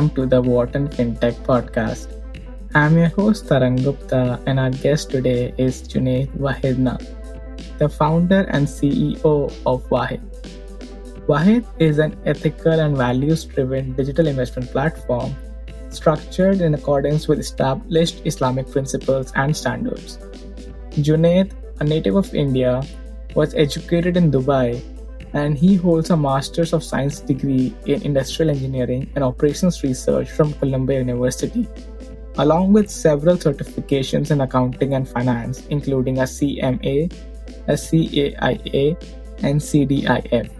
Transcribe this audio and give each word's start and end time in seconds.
welcome 0.00 0.16
to 0.16 0.24
the 0.24 0.40
Wharton 0.40 0.88
FinTech 0.88 1.34
podcast. 1.44 2.08
I'm 2.74 2.96
your 2.96 3.08
host 3.08 3.44
Tarang 3.44 3.84
Gupta, 3.84 4.40
and 4.46 4.58
our 4.58 4.70
guest 4.70 5.10
today 5.10 5.52
is 5.58 5.82
Junaid 5.82 6.30
Wahedna, 6.38 6.96
the 7.76 7.86
founder 7.86 8.46
and 8.48 8.66
CEO 8.66 9.52
of 9.66 9.90
Wahed. 9.90 10.22
Wahed 11.26 11.66
is 11.78 11.98
an 11.98 12.16
ethical 12.24 12.80
and 12.80 12.96
values 12.96 13.44
driven 13.44 13.92
digital 13.92 14.26
investment 14.26 14.70
platform 14.72 15.36
structured 15.90 16.62
in 16.62 16.72
accordance 16.72 17.28
with 17.28 17.38
established 17.38 18.22
Islamic 18.24 18.70
principles 18.70 19.32
and 19.34 19.54
standards. 19.54 20.16
Junaid, 20.92 21.52
a 21.80 21.84
native 21.84 22.16
of 22.16 22.34
India, 22.34 22.82
was 23.34 23.54
educated 23.54 24.16
in 24.16 24.30
Dubai 24.30 24.80
and 25.32 25.56
he 25.56 25.76
holds 25.76 26.10
a 26.10 26.16
Master's 26.16 26.72
of 26.72 26.82
Science 26.82 27.20
degree 27.20 27.74
in 27.86 28.02
Industrial 28.02 28.50
Engineering 28.50 29.10
and 29.14 29.24
Operations 29.24 29.82
Research 29.82 30.30
from 30.30 30.52
Columbia 30.54 30.98
University, 30.98 31.68
along 32.38 32.72
with 32.72 32.90
several 32.90 33.36
certifications 33.36 34.30
in 34.30 34.40
accounting 34.40 34.94
and 34.94 35.08
finance, 35.08 35.66
including 35.66 36.18
a 36.18 36.22
CMA, 36.22 37.12
a 37.68 37.72
CAIA, 37.72 38.96
and 39.42 39.60
CDIF. 39.60 40.50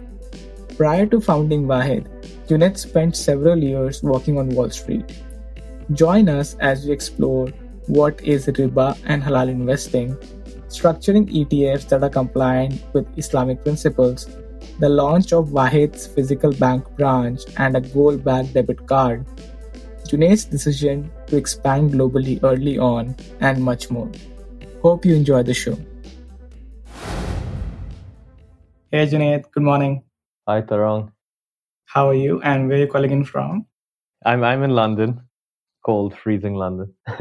Prior 0.77 1.05
to 1.05 1.21
founding 1.21 1.67
Wahed, 1.67 2.09
Junaid 2.47 2.77
spent 2.77 3.15
several 3.15 3.57
years 3.57 4.01
working 4.03 4.37
on 4.37 4.49
Wall 4.49 4.69
Street. 4.69 5.05
Join 5.93 6.29
us 6.29 6.55
as 6.59 6.85
we 6.85 6.91
explore 6.91 7.47
what 7.87 8.21
is 8.23 8.47
riba 8.47 8.97
and 9.05 9.21
halal 9.21 9.49
investing, 9.49 10.15
structuring 10.67 11.29
ETFs 11.29 11.87
that 11.89 12.03
are 12.03 12.09
compliant 12.09 12.81
with 12.93 13.05
Islamic 13.17 13.63
principles, 13.63 14.29
the 14.81 14.89
launch 14.89 15.31
of 15.31 15.49
Wahed's 15.49 16.07
physical 16.07 16.51
bank 16.53 16.83
branch 16.97 17.41
and 17.57 17.77
a 17.77 17.81
gold 17.81 18.23
backed 18.23 18.55
debit 18.55 18.87
card, 18.87 19.23
Junaid's 20.09 20.43
decision 20.43 21.11
to 21.27 21.37
expand 21.37 21.91
globally 21.91 22.39
early 22.43 22.79
on, 22.79 23.15
and 23.41 23.61
much 23.63 23.91
more. 23.91 24.09
Hope 24.81 25.05
you 25.05 25.13
enjoy 25.13 25.43
the 25.43 25.53
show. 25.53 25.77
Hey 28.89 29.05
Junaid, 29.05 29.51
good 29.51 29.61
morning. 29.61 30.01
Hi 30.47 30.61
Tarang. 30.63 31.11
How 31.85 32.09
are 32.09 32.15
you 32.15 32.41
and 32.41 32.67
where 32.67 32.77
are 32.77 32.81
you 32.81 32.87
calling 32.87 33.11
in 33.11 33.23
from? 33.23 33.67
I'm 34.25 34.43
I'm 34.43 34.63
in 34.63 34.71
London. 34.71 35.21
Cold, 35.85 36.17
freezing 36.17 36.55
London. 36.55 36.91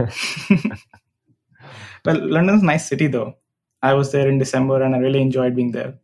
well, 2.06 2.20
London's 2.36 2.62
a 2.62 2.66
nice 2.66 2.88
city 2.88 3.06
though. 3.06 3.34
I 3.82 3.92
was 3.92 4.12
there 4.12 4.28
in 4.28 4.38
December 4.38 4.82
and 4.82 4.94
I 4.94 4.98
really 4.98 5.20
enjoyed 5.20 5.54
being 5.54 5.72
there. 5.72 5.98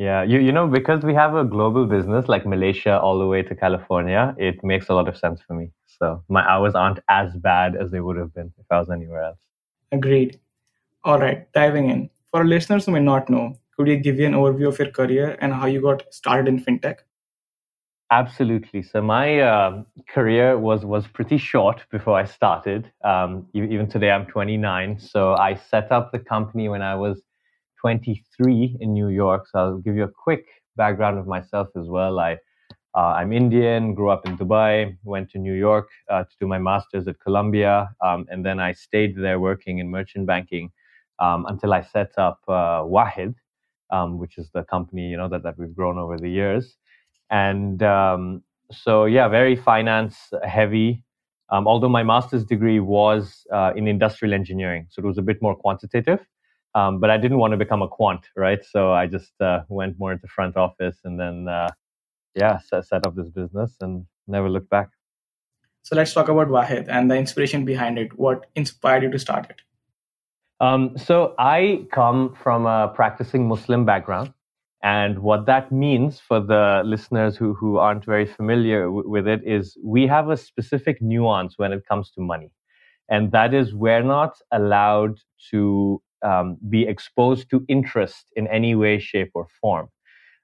Yeah, 0.00 0.22
you 0.22 0.38
you 0.40 0.50
know 0.50 0.66
because 0.66 1.02
we 1.02 1.12
have 1.12 1.34
a 1.36 1.44
global 1.44 1.84
business 1.84 2.26
like 2.26 2.46
Malaysia 2.46 2.98
all 2.98 3.18
the 3.18 3.26
way 3.26 3.42
to 3.42 3.54
California, 3.54 4.34
it 4.38 4.64
makes 4.64 4.88
a 4.88 4.94
lot 4.94 5.08
of 5.08 5.16
sense 5.22 5.42
for 5.46 5.52
me. 5.52 5.72
So 5.98 6.24
my 6.30 6.42
hours 6.52 6.74
aren't 6.74 7.00
as 7.10 7.36
bad 7.36 7.76
as 7.76 7.90
they 7.90 8.00
would 8.00 8.16
have 8.16 8.32
been 8.32 8.50
if 8.58 8.64
I 8.70 8.78
was 8.78 8.88
anywhere 8.88 9.22
else. 9.24 9.42
Agreed. 9.92 10.40
All 11.04 11.20
right, 11.20 11.52
diving 11.52 11.90
in. 11.90 12.08
For 12.30 12.40
our 12.40 12.46
listeners 12.46 12.86
who 12.86 12.92
may 12.92 13.00
not 13.00 13.28
know, 13.28 13.58
could 13.76 13.88
you 13.88 13.98
give 13.98 14.18
you 14.18 14.24
an 14.24 14.32
overview 14.32 14.68
of 14.68 14.78
your 14.78 14.90
career 14.90 15.36
and 15.42 15.52
how 15.52 15.66
you 15.66 15.82
got 15.82 16.04
started 16.14 16.48
in 16.48 16.64
fintech? 16.64 17.00
Absolutely. 18.10 18.82
So 18.82 19.02
my 19.02 19.40
uh, 19.40 19.82
career 20.08 20.58
was 20.58 20.86
was 20.86 21.06
pretty 21.08 21.36
short 21.36 21.84
before 21.90 22.18
I 22.18 22.24
started. 22.24 22.90
Um, 23.04 23.46
even 23.52 23.86
today, 23.86 24.12
I'm 24.12 24.24
29. 24.24 24.98
So 24.98 25.34
I 25.34 25.56
set 25.56 25.92
up 25.92 26.10
the 26.10 26.20
company 26.20 26.70
when 26.70 26.80
I 26.80 26.94
was 26.94 27.20
23 27.80 28.76
in 28.80 28.92
New 28.92 29.08
York. 29.08 29.46
So 29.50 29.58
I'll 29.58 29.78
give 29.78 29.96
you 29.96 30.04
a 30.04 30.08
quick 30.24 30.46
background 30.76 31.18
of 31.18 31.26
myself 31.26 31.68
as 31.76 31.86
well. 31.88 32.18
I 32.18 32.38
uh, 32.92 33.14
I'm 33.18 33.32
Indian, 33.32 33.94
grew 33.94 34.10
up 34.10 34.26
in 34.26 34.36
Dubai, 34.36 34.96
went 35.04 35.30
to 35.30 35.38
New 35.38 35.54
York 35.54 35.88
uh, 36.08 36.24
to 36.24 36.30
do 36.40 36.48
my 36.48 36.58
master's 36.58 37.06
at 37.06 37.20
Columbia, 37.20 37.88
um, 38.04 38.26
and 38.30 38.44
then 38.44 38.58
I 38.58 38.72
stayed 38.72 39.16
there 39.16 39.38
working 39.38 39.78
in 39.78 39.88
merchant 39.88 40.26
banking 40.26 40.72
um, 41.20 41.46
until 41.48 41.72
I 41.72 41.82
set 41.82 42.10
up 42.18 42.40
uh, 42.48 42.82
Wahed, 42.84 43.36
um, 43.92 44.18
which 44.18 44.38
is 44.38 44.50
the 44.52 44.64
company 44.64 45.08
you 45.08 45.16
know 45.16 45.28
that, 45.28 45.44
that 45.44 45.56
we've 45.56 45.74
grown 45.74 45.98
over 45.98 46.18
the 46.18 46.28
years. 46.28 46.76
And 47.30 47.80
um, 47.84 48.42
so, 48.72 49.04
yeah, 49.04 49.28
very 49.28 49.54
finance 49.54 50.32
heavy. 50.42 51.04
Um, 51.50 51.66
although 51.68 51.88
my 51.88 52.02
master's 52.02 52.44
degree 52.44 52.80
was 52.80 53.46
uh, 53.52 53.72
in 53.76 53.86
industrial 53.86 54.34
engineering, 54.34 54.86
so 54.90 55.00
it 55.00 55.06
was 55.06 55.18
a 55.18 55.22
bit 55.22 55.40
more 55.40 55.54
quantitative. 55.54 56.20
Um, 56.74 57.00
but 57.00 57.10
I 57.10 57.16
didn't 57.16 57.38
want 57.38 57.52
to 57.52 57.56
become 57.56 57.82
a 57.82 57.88
quant, 57.88 58.20
right? 58.36 58.64
So 58.64 58.92
I 58.92 59.06
just 59.06 59.32
uh, 59.40 59.60
went 59.68 59.98
more 59.98 60.12
into 60.12 60.28
front 60.28 60.56
office 60.56 60.98
and 61.04 61.18
then, 61.18 61.48
uh, 61.48 61.68
yeah, 62.34 62.58
set, 62.58 62.86
set 62.86 63.06
up 63.06 63.16
this 63.16 63.28
business 63.28 63.76
and 63.80 64.06
never 64.28 64.48
looked 64.48 64.70
back. 64.70 64.88
So 65.82 65.96
let's 65.96 66.12
talk 66.12 66.28
about 66.28 66.48
Wahed 66.48 66.88
and 66.88 67.10
the 67.10 67.16
inspiration 67.16 67.64
behind 67.64 67.98
it. 67.98 68.16
What 68.18 68.46
inspired 68.54 69.02
you 69.02 69.10
to 69.10 69.18
start 69.18 69.50
it? 69.50 69.62
Um, 70.60 70.96
so 70.96 71.34
I 71.38 71.86
come 71.90 72.34
from 72.40 72.66
a 72.66 72.92
practicing 72.94 73.48
Muslim 73.48 73.84
background. 73.84 74.32
And 74.82 75.18
what 75.18 75.46
that 75.46 75.72
means 75.72 76.20
for 76.20 76.40
the 76.40 76.82
listeners 76.84 77.36
who, 77.36 77.54
who 77.54 77.76
aren't 77.76 78.04
very 78.04 78.26
familiar 78.26 78.84
w- 78.84 79.08
with 79.08 79.26
it 79.26 79.40
is 79.44 79.76
we 79.84 80.06
have 80.06 80.30
a 80.30 80.36
specific 80.36 81.02
nuance 81.02 81.54
when 81.58 81.72
it 81.72 81.84
comes 81.86 82.10
to 82.12 82.20
money. 82.20 82.50
And 83.08 83.32
that 83.32 83.52
is 83.52 83.74
we're 83.74 84.02
not 84.02 84.38
allowed 84.52 85.18
to 85.50 86.00
um, 86.22 86.56
be 86.68 86.86
exposed 86.86 87.50
to 87.50 87.64
interest 87.68 88.26
in 88.36 88.46
any 88.48 88.74
way, 88.74 88.98
shape, 88.98 89.30
or 89.34 89.46
form. 89.60 89.88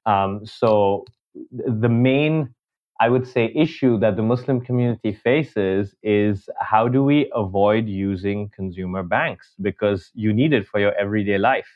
Um, 0.06 0.46
so 0.46 1.04
the 1.50 1.88
main, 1.88 2.54
I 3.00 3.08
would 3.08 3.26
say, 3.26 3.52
issue 3.54 3.98
that 4.00 4.16
the 4.16 4.22
Muslim 4.22 4.60
community 4.60 5.12
faces 5.12 5.94
is 6.02 6.48
how 6.60 6.88
do 6.88 7.02
we 7.02 7.30
avoid 7.34 7.88
using 7.88 8.50
consumer 8.54 9.02
banks 9.02 9.54
because 9.60 10.10
you 10.14 10.32
need 10.32 10.52
it 10.52 10.66
for 10.66 10.80
your 10.80 10.94
everyday 10.94 11.38
life. 11.38 11.68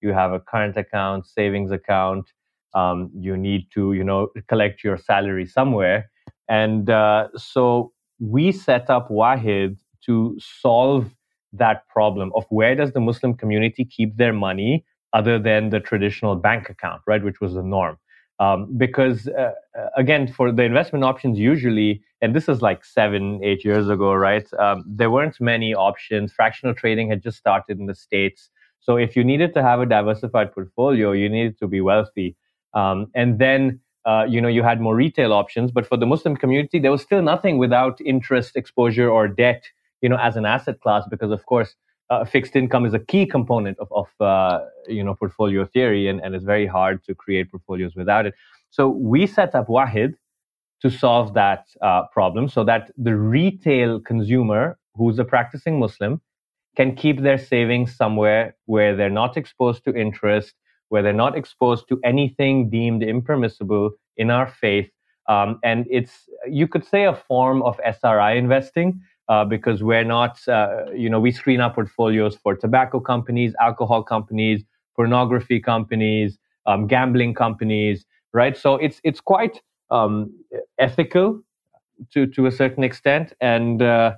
You 0.00 0.12
have 0.12 0.32
a 0.32 0.40
current 0.40 0.76
account, 0.76 1.26
savings 1.26 1.70
account. 1.70 2.32
Um, 2.74 3.10
you 3.16 3.36
need 3.36 3.68
to, 3.74 3.92
you 3.92 4.02
know, 4.02 4.30
collect 4.48 4.82
your 4.82 4.98
salary 4.98 5.46
somewhere, 5.46 6.10
and 6.48 6.90
uh, 6.90 7.28
so 7.36 7.92
we 8.18 8.50
set 8.50 8.90
up 8.90 9.10
Wahed 9.10 9.78
to 10.06 10.36
solve 10.40 11.14
that 11.58 11.86
problem 11.88 12.32
of 12.34 12.44
where 12.50 12.74
does 12.74 12.92
the 12.92 13.00
Muslim 13.00 13.34
community 13.34 13.84
keep 13.84 14.16
their 14.16 14.32
money 14.32 14.84
other 15.12 15.38
than 15.38 15.70
the 15.70 15.80
traditional 15.80 16.34
bank 16.34 16.68
account, 16.68 17.00
right, 17.06 17.22
which 17.22 17.40
was 17.40 17.54
the 17.54 17.62
norm. 17.62 17.96
Um, 18.40 18.76
because 18.76 19.28
uh, 19.28 19.52
uh, 19.78 19.86
again, 19.96 20.26
for 20.26 20.50
the 20.50 20.64
investment 20.64 21.04
options, 21.04 21.38
usually, 21.38 22.02
and 22.20 22.34
this 22.34 22.48
is 22.48 22.60
like 22.60 22.84
seven, 22.84 23.40
eight 23.44 23.64
years 23.64 23.88
ago, 23.88 24.12
right? 24.12 24.46
Um, 24.54 24.84
there 24.86 25.10
weren't 25.10 25.40
many 25.40 25.72
options. 25.72 26.32
Fractional 26.32 26.74
trading 26.74 27.08
had 27.08 27.22
just 27.22 27.38
started 27.38 27.78
in 27.78 27.86
the 27.86 27.94
states, 27.94 28.50
so 28.80 28.96
if 28.96 29.14
you 29.14 29.22
needed 29.22 29.54
to 29.54 29.62
have 29.62 29.80
a 29.80 29.86
diversified 29.86 30.52
portfolio, 30.52 31.12
you 31.12 31.28
needed 31.28 31.58
to 31.60 31.68
be 31.68 31.80
wealthy, 31.80 32.36
um, 32.74 33.06
and 33.14 33.38
then. 33.38 33.80
Uh, 34.06 34.22
you 34.28 34.38
know, 34.38 34.48
you 34.48 34.62
had 34.62 34.82
more 34.82 34.94
retail 34.94 35.32
options, 35.32 35.70
but 35.70 35.86
for 35.86 35.96
the 35.96 36.04
Muslim 36.04 36.36
community, 36.36 36.78
there 36.78 36.90
was 36.90 37.00
still 37.00 37.22
nothing 37.22 37.56
without 37.56 37.98
interest 38.02 38.54
exposure 38.54 39.08
or 39.08 39.26
debt 39.26 39.64
you 40.04 40.10
know, 40.10 40.20
as 40.28 40.36
an 40.36 40.44
asset 40.44 40.76
class, 40.82 41.02
because 41.14 41.32
of 41.38 41.42
course, 41.46 41.70
uh, 42.10 42.26
fixed 42.26 42.54
income 42.54 42.84
is 42.84 42.92
a 42.92 42.98
key 42.98 43.24
component 43.24 43.78
of, 43.78 43.88
of 44.00 44.08
uh, 44.20 44.58
you 44.86 45.02
know, 45.02 45.14
portfolio 45.14 45.64
theory, 45.64 46.08
and, 46.10 46.20
and 46.22 46.34
it's 46.34 46.44
very 46.44 46.66
hard 46.66 47.02
to 47.06 47.14
create 47.14 47.50
portfolios 47.50 47.94
without 47.96 48.26
it. 48.26 48.34
So 48.68 48.82
we 49.12 49.26
set 49.26 49.54
up 49.54 49.66
Wahed 49.70 50.12
to 50.82 50.90
solve 50.90 51.32
that 51.42 51.62
uh, 51.80 52.02
problem 52.12 52.50
so 52.50 52.64
that 52.64 52.90
the 52.98 53.16
retail 53.16 53.98
consumer 53.98 54.78
who's 54.94 55.18
a 55.18 55.24
practicing 55.24 55.78
Muslim 55.78 56.20
can 56.76 56.94
keep 56.94 57.22
their 57.22 57.38
savings 57.38 57.96
somewhere 57.96 58.54
where 58.66 58.94
they're 58.94 59.18
not 59.22 59.38
exposed 59.38 59.84
to 59.84 59.94
interest, 59.94 60.52
where 60.90 61.02
they're 61.02 61.22
not 61.26 61.34
exposed 61.34 61.88
to 61.88 61.98
anything 62.04 62.68
deemed 62.68 63.02
impermissible 63.02 63.92
in 64.18 64.30
our 64.30 64.48
faith. 64.48 64.90
Um, 65.30 65.58
and 65.64 65.86
it's, 65.90 66.28
you 66.46 66.68
could 66.68 66.84
say, 66.84 67.04
a 67.04 67.14
form 67.14 67.62
of 67.62 67.80
SRI 67.82 68.32
investing 68.32 69.00
uh, 69.28 69.44
because 69.44 69.82
we're 69.82 70.04
not, 70.04 70.46
uh, 70.48 70.90
you 70.94 71.08
know, 71.08 71.20
we 71.20 71.32
screen 71.32 71.60
our 71.60 71.72
portfolios 71.72 72.36
for 72.36 72.54
tobacco 72.54 73.00
companies, 73.00 73.54
alcohol 73.60 74.02
companies, 74.02 74.62
pornography 74.96 75.60
companies, 75.60 76.38
um, 76.66 76.86
gambling 76.86 77.34
companies, 77.34 78.04
right? 78.32 78.56
So 78.56 78.76
it's 78.76 79.00
it's 79.04 79.20
quite 79.20 79.60
um, 79.90 80.32
ethical 80.78 81.40
to 82.12 82.26
to 82.26 82.46
a 82.46 82.50
certain 82.50 82.84
extent, 82.84 83.32
and 83.40 83.82
uh, 83.82 84.14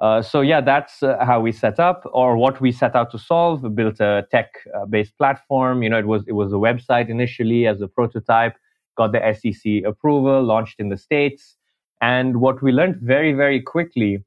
uh 0.00 0.22
so 0.22 0.40
yeah, 0.40 0.60
that's 0.60 1.02
uh, 1.02 1.24
how 1.24 1.40
we 1.40 1.52
set 1.52 1.78
up, 1.78 2.02
or 2.12 2.36
what 2.36 2.60
we 2.60 2.72
set 2.72 2.96
out 2.96 3.10
to 3.12 3.18
solve. 3.18 3.62
We 3.62 3.70
built 3.70 4.00
a 4.00 4.26
tech-based 4.30 5.16
platform. 5.18 5.82
You 5.82 5.90
know, 5.90 5.98
it 5.98 6.06
was 6.06 6.24
it 6.26 6.32
was 6.32 6.52
a 6.52 6.56
website 6.56 7.08
initially 7.08 7.66
as 7.66 7.80
a 7.80 7.88
prototype, 7.88 8.56
got 8.96 9.12
the 9.12 9.22
SEC 9.34 9.84
approval, 9.84 10.42
launched 10.42 10.80
in 10.80 10.88
the 10.88 10.96
states, 10.96 11.56
and 12.00 12.40
what 12.40 12.62
we 12.62 12.72
learned 12.72 12.96
very 13.02 13.32
very 13.32 13.60
quickly 13.60 14.24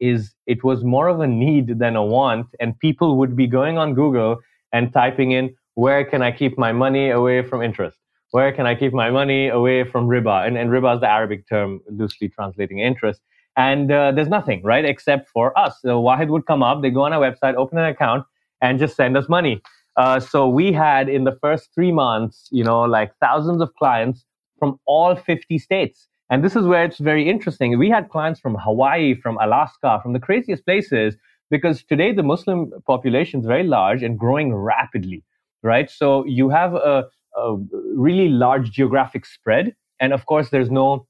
is 0.00 0.34
it 0.46 0.62
was 0.64 0.84
more 0.84 1.08
of 1.08 1.20
a 1.20 1.26
need 1.26 1.78
than 1.78 1.96
a 1.96 2.04
want 2.04 2.46
and 2.60 2.78
people 2.78 3.16
would 3.16 3.36
be 3.36 3.46
going 3.46 3.78
on 3.78 3.94
google 3.94 4.38
and 4.72 4.92
typing 4.92 5.32
in 5.32 5.54
where 5.74 6.04
can 6.04 6.22
i 6.22 6.30
keep 6.30 6.58
my 6.58 6.72
money 6.72 7.10
away 7.10 7.42
from 7.42 7.62
interest 7.62 7.98
Where 8.34 8.50
can 8.50 8.66
I 8.66 8.74
keep 8.74 8.92
my 8.92 9.10
money 9.10 9.46
away 9.46 9.84
from 9.84 10.08
riba? 10.08 10.44
And, 10.44 10.58
and 10.58 10.68
riba 10.68 10.96
is 10.96 11.00
the 11.00 11.08
Arabic 11.08 11.48
term, 11.48 11.80
loosely 11.88 12.28
translating 12.28 12.80
interest. 12.80 13.20
And 13.56 13.92
uh, 13.92 14.10
there's 14.10 14.28
nothing, 14.28 14.60
right, 14.64 14.84
except 14.84 15.28
for 15.28 15.56
us. 15.56 15.78
So 15.82 16.00
Wahed 16.00 16.30
would 16.30 16.44
come 16.44 16.60
up, 16.60 16.82
they 16.82 16.90
go 16.90 17.02
on 17.02 17.12
our 17.12 17.20
website, 17.20 17.54
open 17.54 17.78
an 17.78 17.84
account, 17.84 18.26
and 18.60 18.80
just 18.80 18.96
send 18.96 19.16
us 19.16 19.28
money. 19.28 19.62
Uh, 19.96 20.18
so 20.18 20.48
we 20.48 20.72
had 20.72 21.08
in 21.08 21.22
the 21.22 21.38
first 21.40 21.72
three 21.72 21.92
months, 21.92 22.48
you 22.50 22.64
know, 22.64 22.82
like 22.82 23.12
thousands 23.20 23.62
of 23.62 23.72
clients 23.74 24.24
from 24.58 24.80
all 24.84 25.14
50 25.14 25.56
states. 25.58 26.08
And 26.34 26.42
this 26.42 26.56
is 26.56 26.66
where 26.66 26.82
it's 26.82 26.98
very 26.98 27.30
interesting. 27.30 27.78
We 27.78 27.88
had 27.88 28.08
clients 28.08 28.40
from 28.40 28.56
Hawaii, 28.56 29.14
from 29.14 29.38
Alaska, 29.40 30.00
from 30.02 30.14
the 30.14 30.18
craziest 30.18 30.64
places, 30.64 31.14
because 31.48 31.84
today 31.84 32.12
the 32.12 32.24
Muslim 32.24 32.72
population 32.88 33.38
is 33.38 33.46
very 33.46 33.62
large 33.62 34.02
and 34.02 34.18
growing 34.18 34.52
rapidly, 34.52 35.22
right? 35.62 35.88
So 35.88 36.26
you 36.26 36.48
have 36.48 36.74
a, 36.74 37.04
a 37.36 37.56
really 37.94 38.28
large 38.28 38.72
geographic 38.72 39.26
spread. 39.26 39.76
And 40.00 40.12
of 40.12 40.26
course, 40.26 40.50
there's 40.50 40.72
no 40.72 41.06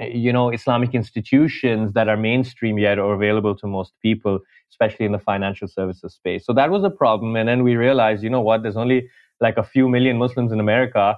you 0.00 0.32
know 0.32 0.50
islamic 0.50 0.92
institutions 0.92 1.92
that 1.92 2.08
are 2.08 2.16
mainstream 2.16 2.78
yet 2.78 2.98
or 2.98 3.14
available 3.14 3.54
to 3.54 3.68
most 3.68 3.92
people 4.02 4.40
especially 4.68 5.06
in 5.06 5.12
the 5.12 5.20
financial 5.20 5.68
services 5.68 6.14
space 6.14 6.44
so 6.44 6.52
that 6.52 6.68
was 6.68 6.82
a 6.82 6.90
problem 6.90 7.36
and 7.36 7.48
then 7.48 7.62
we 7.62 7.76
realized 7.76 8.20
you 8.20 8.28
know 8.28 8.40
what 8.40 8.64
there's 8.64 8.76
only 8.76 9.08
like 9.40 9.56
a 9.56 9.62
few 9.62 9.88
million 9.88 10.18
muslims 10.18 10.50
in 10.50 10.58
america 10.58 11.16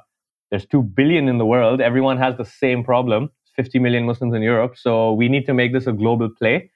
there's 0.50 0.66
2 0.66 0.82
billion 0.82 1.26
in 1.26 1.38
the 1.38 1.46
world 1.46 1.80
everyone 1.80 2.18
has 2.18 2.36
the 2.36 2.44
same 2.44 2.84
problem 2.84 3.30
50 3.56 3.78
million 3.78 4.04
muslims 4.04 4.34
in 4.34 4.42
europe 4.42 4.76
so 4.76 5.12
we 5.12 5.28
need 5.28 5.46
to 5.46 5.54
make 5.54 5.72
this 5.72 5.86
a 5.86 5.92
global 5.92 6.28
play 6.28 6.70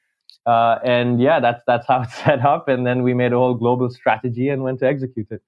uh, 0.47 0.79
and 0.85 1.21
yeah 1.21 1.38
that's 1.41 1.62
that's 1.67 1.87
how 1.87 2.03
it's 2.03 2.15
set 2.25 2.44
up 2.44 2.69
and 2.69 2.87
then 2.87 3.03
we 3.03 3.15
made 3.15 3.32
a 3.32 3.37
whole 3.37 3.55
global 3.55 3.91
strategy 3.91 4.49
and 4.49 4.62
went 4.62 4.79
to 4.79 4.87
execute 4.87 5.31
it 5.31 5.43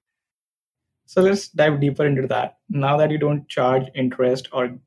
so 1.05 1.21
let's 1.21 1.47
dive 1.49 1.79
deeper 1.81 2.05
into 2.05 2.27
that 2.27 2.57
now 2.69 2.97
that 2.97 3.11
you 3.11 3.17
don't 3.17 3.47
charge 3.49 3.87
interest 3.95 4.47
or 4.51 4.77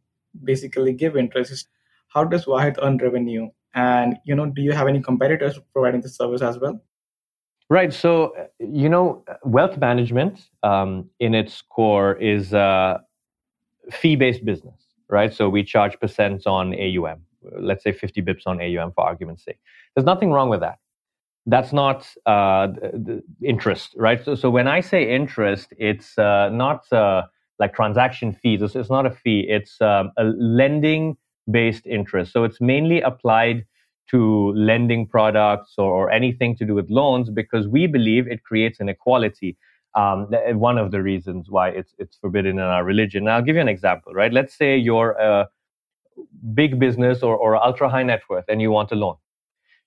basically 0.45 0.93
give 0.93 1.17
interest 1.17 1.69
how 2.17 2.25
does 2.25 2.47
Wahed 2.47 2.79
earn 2.83 2.97
revenue? 2.97 3.51
And 3.75 4.17
you 4.25 4.35
know, 4.35 4.47
do 4.47 4.63
you 4.63 4.73
have 4.73 4.89
any 4.89 5.03
competitors 5.03 5.59
providing 5.73 6.01
the 6.01 6.09
service 6.09 6.41
as 6.41 6.59
well? 6.59 6.81
Right. 7.69 7.93
So 7.93 8.33
you 8.59 8.89
know, 8.89 9.23
wealth 9.45 9.77
management 9.77 10.41
um, 10.63 11.11
in 11.21 11.35
its 11.35 11.61
core 11.61 12.15
is 12.15 12.55
a 12.55 13.01
fee-based 13.91 14.45
business, 14.45 14.86
right? 15.09 15.33
So 15.33 15.49
we 15.49 15.63
charge 15.63 15.99
percents 15.99 16.47
on 16.47 16.75
AUM. 16.75 17.21
Let's 17.61 17.85
say 17.85 17.93
50 17.93 18.23
bips 18.23 18.47
on 18.47 18.61
AUM 18.61 18.93
for 18.93 19.05
argument's 19.05 19.45
sake. 19.45 19.59
There's 19.95 20.07
nothing 20.07 20.33
wrong 20.33 20.49
with 20.49 20.61
that. 20.61 20.79
That's 21.47 21.73
not 21.73 22.09
uh, 22.27 22.69
interest, 23.43 23.95
right? 23.97 24.25
So, 24.25 24.35
so 24.35 24.51
when 24.51 24.67
I 24.67 24.81
say 24.81 25.09
interest, 25.15 25.73
it's 25.79 26.19
uh, 26.19 26.49
not 26.49 26.93
uh, 26.93 27.23
like 27.61 27.73
transaction 27.75 28.33
fees. 28.33 28.63
It's, 28.63 28.75
it's 28.75 28.91
not 28.91 29.07
a 29.07 29.11
fee. 29.11 29.47
It's 29.49 29.81
um, 29.81 30.11
a 30.17 30.25
lending 30.25 31.17
based 31.49 31.87
interest. 31.87 32.33
So 32.33 32.43
it's 32.43 32.61
mainly 32.61 33.01
applied 33.01 33.65
to 34.11 34.53
lending 34.55 35.07
products 35.07 35.75
or, 35.79 35.91
or, 35.91 36.11
anything 36.11 36.57
to 36.57 36.65
do 36.65 36.75
with 36.75 36.89
loans 36.91 37.29
because 37.29 37.67
we 37.67 37.89
believe 37.89 38.29
it 38.29 38.45
creates 38.45 38.81
inequality. 38.81 39.57
Um, 39.97 40.27
one 40.61 40.77
of 40.77 40.91
the 40.91 41.03
reasons 41.03 41.49
why 41.49 41.71
it's 41.71 41.95
it's 41.99 42.17
forbidden 42.17 42.59
in 42.59 42.65
our 42.65 42.85
religion. 42.85 43.25
Now, 43.25 43.37
I'll 43.37 43.43
give 43.43 43.57
you 43.57 43.63
an 43.63 43.69
example, 43.69 44.13
right? 44.13 44.33
Let's 44.33 44.55
say 44.55 44.77
you're 44.77 45.13
a 45.13 45.49
big 46.55 46.79
business 46.79 47.23
or, 47.23 47.37
or 47.37 47.57
ultra 47.57 47.89
high 47.89 48.03
net 48.03 48.23
worth 48.29 48.45
and 48.49 48.61
you 48.61 48.71
want 48.71 48.93
a 48.93 48.95
loan. 48.95 49.17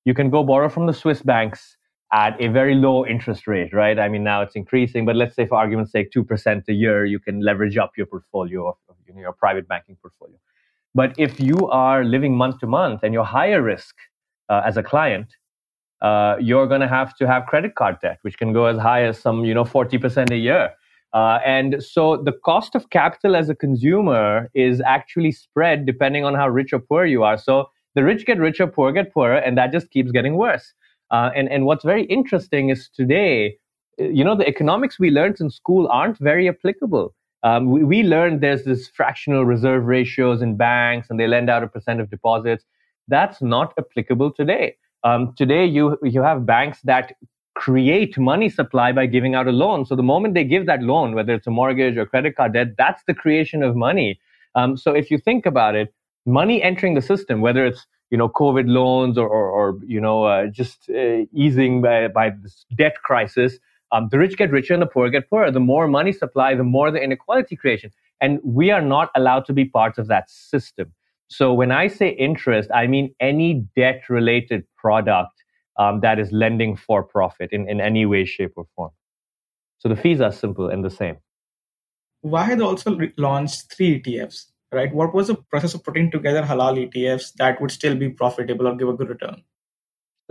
You 0.06 0.14
can 0.14 0.30
go 0.30 0.44
borrow 0.44 0.70
from 0.70 0.88
the 0.88 0.94
Swiss 0.94 1.22
banks 1.22 1.78
at 2.12 2.40
a 2.42 2.48
very 2.48 2.76
low 2.76 3.06
interest 3.06 3.48
rate, 3.48 3.72
right? 3.74 4.00
I 4.00 4.10
mean, 4.10 4.24
now 4.24 4.42
it's 4.42 4.56
increasing, 4.56 5.06
but 5.06 5.16
let's 5.16 5.36
say 5.36 5.46
for 5.46 5.58
argument's 5.58 5.92
sake, 5.92 6.12
2% 6.12 6.64
a 6.68 6.74
year, 6.74 7.06
you 7.06 7.20
can 7.20 7.42
leverage 7.42 7.78
up 7.78 7.92
your 7.98 8.08
portfolio 8.08 8.76
you 9.08 9.14
know, 9.14 9.22
your 9.22 9.34
private 9.34 9.68
banking 9.68 9.98
portfolio. 10.02 10.38
But 10.96 11.14
if 11.18 11.40
you 11.40 11.68
are 11.70 12.04
living 12.04 12.36
month 12.36 12.60
to 12.60 12.68
month 12.68 13.02
and 13.04 13.14
you're 13.14 13.24
higher 13.24 13.62
risk 13.62 13.96
uh, 14.50 14.62
as 14.66 14.78
a 14.78 14.84
client, 14.84 15.36
uh, 16.01 16.36
you're 16.40 16.68
going 16.68 16.81
to 16.81 16.88
have 16.88 17.16
to 17.18 17.28
have 17.28 17.46
credit 17.46 17.75
card 17.75 17.98
debt, 18.01 18.19
which 18.22 18.38
can 18.38 18.54
go 18.54 18.66
as 18.66 18.78
high 18.78 19.04
as 19.04 19.19
some, 19.19 19.44
you 19.44 19.54
know, 19.54 19.63
40% 19.66 20.31
a 20.31 20.38
year. 20.38 20.72
Uh, 21.13 21.40
and 21.46 21.81
so 21.81 22.18
the 22.18 22.31
cost 22.31 22.75
of 22.75 22.90
capital 22.92 23.36
as 23.36 23.50
a 23.50 23.56
consumer 23.56 24.50
is 24.54 24.80
actually 24.81 25.31
spread 25.31 25.86
depending 25.86 26.24
on 26.24 26.36
how 26.36 26.48
rich 26.48 26.72
or 26.72 26.80
poor 26.80 27.06
you 27.06 27.24
are. 27.24 27.38
So 27.38 27.69
the 27.96 28.04
rich 28.04 28.25
get 28.25 28.38
richer, 28.38 28.68
poor 28.68 28.92
get 28.92 29.12
poorer, 29.13 29.38
and 29.38 29.57
that 29.57 29.72
just 29.72 29.90
keeps 29.90 30.12
getting 30.12 30.36
worse. 30.36 30.74
Uh, 31.12 31.31
and, 31.36 31.50
and 31.50 31.66
what's 31.66 31.84
very 31.84 32.04
interesting 32.06 32.69
is 32.69 32.90
today, 32.90 33.57
you 33.98 34.24
know, 34.24 34.36
the 34.36 34.48
economics 34.48 35.00
we 35.00 35.10
learned 35.10 35.42
in 35.42 35.50
school 35.50 35.88
aren't 35.90 36.19
very 36.19 36.48
applicable. 36.48 37.16
Um, 37.42 37.72
we, 37.72 37.84
we, 37.84 38.04
learned 38.04 38.42
there's 38.42 38.66
this 38.66 38.90
fractional 38.90 39.46
reserve 39.46 39.86
ratios 39.86 40.42
in 40.42 40.57
banks 40.57 41.10
and 41.10 41.19
they 41.19 41.25
lend 41.25 41.50
out 41.50 41.63
a 41.63 41.68
percent 41.68 42.01
of 42.01 42.10
deposits. 42.10 42.66
That's 43.07 43.42
not 43.42 43.74
applicable 43.78 44.34
today. 44.34 44.75
Um, 45.04 45.34
today, 45.38 45.66
you, 45.66 45.98
you 46.04 46.22
have 46.22 46.46
banks 46.46 46.80
that 46.84 47.13
create 47.56 48.18
money 48.18 48.50
supply 48.50 48.92
by 48.92 49.06
giving 49.06 49.36
out 49.36 49.48
a 49.48 49.51
loan. 49.51 49.86
So 49.86 49.96
the 49.96 50.04
moment 50.04 50.34
they 50.34 50.44
give 50.44 50.66
that 50.66 50.81
loan, 50.81 51.13
whether 51.13 51.34
it's 51.34 51.48
a 51.48 51.51
mortgage 51.51 51.98
or 51.98 52.06
credit 52.06 52.36
card 52.36 52.54
debt, 52.54 52.78
that's 52.78 53.04
the 53.06 53.13
creation 53.13 53.63
of 53.63 53.75
money. 53.75 54.19
Um, 54.56 54.78
so 54.78 54.94
if 54.94 55.12
you 55.12 55.18
think 55.18 55.46
about 55.46 55.75
it, 55.75 55.94
money 56.25 56.62
entering 56.63 56.94
the 56.94 57.01
system, 57.01 57.42
whether 57.42 57.66
it's 57.66 57.86
you 58.12 58.18
know 58.18 58.30
COVID 58.30 58.68
loans 58.68 59.18
or 59.18 59.28
or, 59.28 59.50
or 59.50 59.80
you 59.86 60.01
know 60.01 60.24
uh, 60.24 60.48
just 60.48 60.90
uh, 60.90 61.25
easing 61.34 61.81
by, 61.81 62.07
by 62.07 62.31
this 62.42 62.66
debt 62.75 62.96
crisis, 63.04 63.60
um, 63.92 64.07
the 64.10 64.18
rich 64.18 64.38
get 64.38 64.51
richer 64.51 64.74
and 64.74 64.81
the 64.81 64.88
poor 64.88 65.10
get 65.10 65.30
poorer. 65.30 65.51
The 65.51 65.60
more 65.60 65.88
money 65.88 66.12
supply, 66.12 66.56
the 66.56 66.63
more 66.63 66.92
the 66.92 67.01
inequality 67.01 67.56
creation. 67.56 67.92
And 68.22 68.40
we 68.44 68.69
are 68.72 68.81
not 68.81 69.10
allowed 69.16 69.46
to 69.46 69.54
be 69.54 69.66
part 69.66 69.98
of 69.98 70.07
that 70.07 70.30
system. 70.30 70.94
So 71.30 71.54
when 71.54 71.72
I 71.72 71.88
say 71.88 72.10
interest, 72.10 72.70
I 72.74 72.88
mean 72.88 73.14
any 73.20 73.66
debt 73.76 74.04
related 74.10 74.64
product 74.78 75.31
um, 75.78 76.02
that 76.02 76.20
is 76.20 76.31
lending 76.31 76.76
for 76.76 77.04
profit 77.04 77.50
in, 77.52 77.70
in 77.70 77.80
any 77.80 78.06
way, 78.06 78.26
shape, 78.26 78.54
or 78.56 78.66
form. 78.76 78.92
So 79.78 79.88
the 79.88 79.96
fees 79.96 80.20
are 80.20 80.31
simple 80.31 80.70
and 80.70 80.84
the 80.84 80.90
same. 80.90 81.18
Wahed 82.22 82.60
also 82.60 82.98
launched 83.18 83.74
three 83.74 84.02
ETFs, 84.02 84.48
right? 84.74 84.94
What 84.94 85.14
was 85.14 85.28
the 85.28 85.36
process 85.36 85.74
of 85.74 85.84
putting 85.84 86.12
together 86.12 86.42
halal 86.42 86.90
ETFs 86.90 87.34
that 87.38 87.62
would 87.62 87.72
still 87.72 87.96
be 87.96 88.10
profitable 88.10 88.68
or 88.68 88.75
give 88.75 88.90
a 88.90 88.94
good 88.94 89.08
return? 89.08 89.42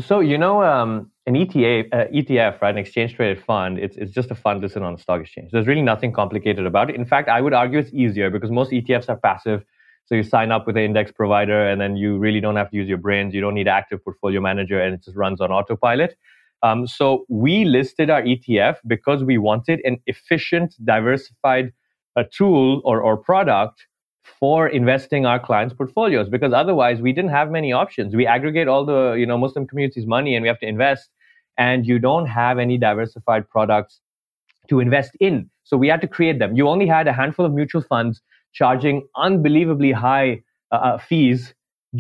So 0.01 0.21
you 0.21 0.37
know, 0.37 0.63
um, 0.63 1.11
an 1.27 1.35
ETA, 1.35 1.85
uh, 1.93 2.07
ETF, 2.09 2.61
right, 2.61 2.71
an 2.71 2.79
exchange 2.79 3.17
traded 3.17 3.43
fund, 3.43 3.79
it's 3.79 3.97
it's 3.97 4.13
just 4.13 4.31
a 4.31 4.35
fund 4.35 4.61
listed 4.61 4.83
on 4.83 4.95
the 4.95 5.01
stock 5.01 5.21
exchange. 5.21 5.51
There's 5.51 5.67
really 5.67 5.83
nothing 5.83 6.13
complicated 6.13 6.67
about 6.67 6.91
it. 6.91 6.97
In 6.97 7.07
fact, 7.07 7.29
I 7.29 7.41
would 7.41 7.55
argue 7.55 7.79
it's 7.79 7.93
easier 7.93 8.31
because 8.31 8.51
most 8.51 8.71
ETFs 8.71 9.09
are 9.09 9.17
passive. 9.17 9.65
So 10.09 10.15
you 10.15 10.23
sign 10.23 10.51
up 10.51 10.67
with 10.67 10.79
an 10.79 10.85
index 10.85 11.13
provider, 11.13 11.69
and 11.69 11.79
then 11.79 11.95
you 11.95 12.17
really 12.17 12.41
don't 12.41 12.57
have 12.57 12.71
to 12.71 12.77
use 12.77 12.89
your 12.89 12.97
brains. 12.97 13.35
You 13.35 13.43
don't 13.43 13.53
need 13.53 13.69
active 13.69 14.03
portfolio 14.03 14.41
manager, 14.41 14.81
and 14.81 14.95
it 14.95 15.05
just 15.05 15.19
runs 15.19 15.39
on 15.39 15.53
autopilot. 15.53 16.17
Um, 16.63 16.87
so 16.87 17.27
we 17.29 17.67
listed 17.67 18.09
our 18.09 18.23
ETF 18.23 18.77
because 18.87 19.23
we 19.23 19.37
wanted 19.37 19.83
an 19.85 19.99
efficient, 20.07 20.75
diversified 20.83 21.75
uh, 22.17 22.25
tool 22.35 22.81
or, 22.87 23.03
or 23.03 23.19
product 23.19 23.87
for 24.41 24.67
investing 24.67 25.27
our 25.27 25.39
clients' 25.39 25.75
portfolios 25.75 26.31
because 26.31 26.55
otherwise 26.55 27.03
we 27.03 27.13
didn't 27.13 27.31
have 27.31 27.51
many 27.51 27.71
options. 27.73 28.17
We 28.17 28.27
aggregate 28.27 28.67
all 28.67 28.87
the 28.87 29.13
you 29.13 29.27
know 29.27 29.37
Muslim 29.37 29.67
community's 29.67 30.07
money 30.07 30.35
and 30.35 30.43
we 30.43 30.49
have 30.49 30.59
to 30.61 30.67
invest, 30.67 31.11
and 31.59 31.87
you 31.87 31.99
don't 31.99 32.27
have 32.27 32.59
any 32.59 32.79
diversified 32.79 33.47
products 33.51 34.01
to 34.71 34.81
invest 34.81 35.19
in. 35.21 35.51
So 35.65 35.77
we 35.77 35.89
had 35.89 36.01
to 36.01 36.09
create 36.09 36.39
them. 36.39 36.57
You 36.57 36.67
only 36.67 36.87
had 36.87 37.07
a 37.09 37.13
handful 37.13 37.45
of 37.45 37.53
mutual 37.53 37.83
funds 37.83 38.23
charging 38.61 38.97
unbelievably 39.29 39.93
high 39.93 40.31
uh, 40.73 40.89
uh 40.89 40.99
fees 41.09 41.55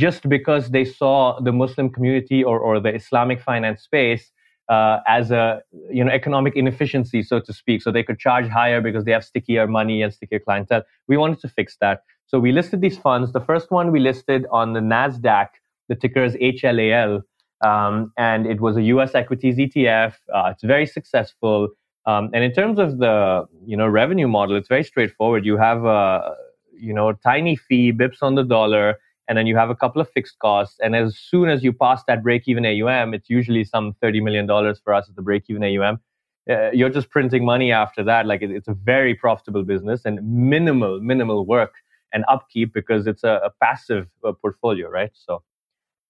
just 0.04 0.28
because 0.28 0.64
they 0.76 0.84
saw 0.84 1.16
the 1.40 1.52
Muslim 1.62 1.88
community 1.96 2.40
or, 2.44 2.58
or 2.58 2.74
the 2.86 2.92
Islamic 2.94 3.40
finance 3.40 3.80
space 3.82 4.24
uh, 4.68 4.98
as 5.06 5.30
a 5.30 5.62
you 5.90 6.04
know 6.04 6.10
economic 6.10 6.54
inefficiency, 6.56 7.22
so 7.22 7.40
to 7.40 7.52
speak. 7.52 7.82
So 7.82 7.90
they 7.90 8.02
could 8.02 8.18
charge 8.18 8.48
higher 8.48 8.80
because 8.80 9.04
they 9.04 9.12
have 9.12 9.24
stickier 9.24 9.66
money 9.66 10.02
and 10.02 10.12
stickier 10.12 10.40
clientele. 10.40 10.82
We 11.06 11.16
wanted 11.16 11.40
to 11.40 11.48
fix 11.48 11.76
that. 11.80 12.02
So 12.26 12.38
we 12.38 12.52
listed 12.52 12.82
these 12.82 12.98
funds. 12.98 13.32
The 13.32 13.40
first 13.40 13.70
one 13.70 13.90
we 13.90 14.00
listed 14.00 14.44
on 14.52 14.74
the 14.74 14.80
NASDAQ, 14.80 15.48
the 15.88 15.94
ticker 15.94 16.22
is 16.22 16.34
HLAL, 16.34 17.22
um, 17.64 18.12
and 18.18 18.46
it 18.46 18.60
was 18.60 18.76
a 18.76 18.82
US 18.94 19.14
equities 19.14 19.56
ETF. 19.56 20.14
Uh, 20.34 20.50
it's 20.52 20.62
very 20.62 20.86
successful. 20.86 21.68
Um, 22.04 22.30
and 22.34 22.44
in 22.44 22.52
terms 22.52 22.78
of 22.78 22.98
the 22.98 23.46
you 23.64 23.76
know 23.76 23.88
revenue 23.88 24.28
model, 24.28 24.54
it's 24.56 24.68
very 24.68 24.84
straightforward. 24.84 25.46
You 25.46 25.56
have 25.56 25.84
a 25.86 26.34
you 26.78 26.92
know 26.94 27.12
tiny 27.12 27.56
fee, 27.56 27.92
bips 27.92 28.22
on 28.22 28.34
the 28.34 28.42
dollar, 28.44 28.96
and 29.28 29.36
then 29.38 29.46
you 29.46 29.56
have 29.56 29.70
a 29.70 29.74
couple 29.76 30.00
of 30.00 30.10
fixed 30.10 30.38
costs. 30.38 30.76
And 30.82 30.96
as 30.96 31.18
soon 31.18 31.48
as 31.48 31.62
you 31.62 31.72
pass 31.72 32.02
that 32.08 32.22
break-even 32.22 32.64
AUM, 32.66 33.14
it's 33.14 33.28
usually 33.30 33.64
some 33.64 33.94
thirty 34.00 34.20
million 34.20 34.46
dollars 34.46 34.80
for 34.82 34.94
us 34.94 35.08
at 35.08 35.16
the 35.16 35.22
break-even 35.22 35.62
AUM. 35.64 35.98
Uh, 36.50 36.70
you're 36.72 36.88
just 36.88 37.10
printing 37.10 37.44
money 37.44 37.72
after 37.72 38.02
that. 38.04 38.26
Like 38.26 38.42
it, 38.42 38.50
it's 38.50 38.68
a 38.68 38.74
very 38.74 39.14
profitable 39.14 39.64
business 39.64 40.02
and 40.04 40.20
minimal 40.22 41.00
minimal 41.00 41.44
work 41.46 41.74
and 42.12 42.24
upkeep 42.28 42.72
because 42.72 43.06
it's 43.06 43.22
a, 43.24 43.40
a 43.44 43.50
passive 43.62 44.08
uh, 44.24 44.32
portfolio, 44.32 44.88
right? 44.88 45.10
So 45.14 45.42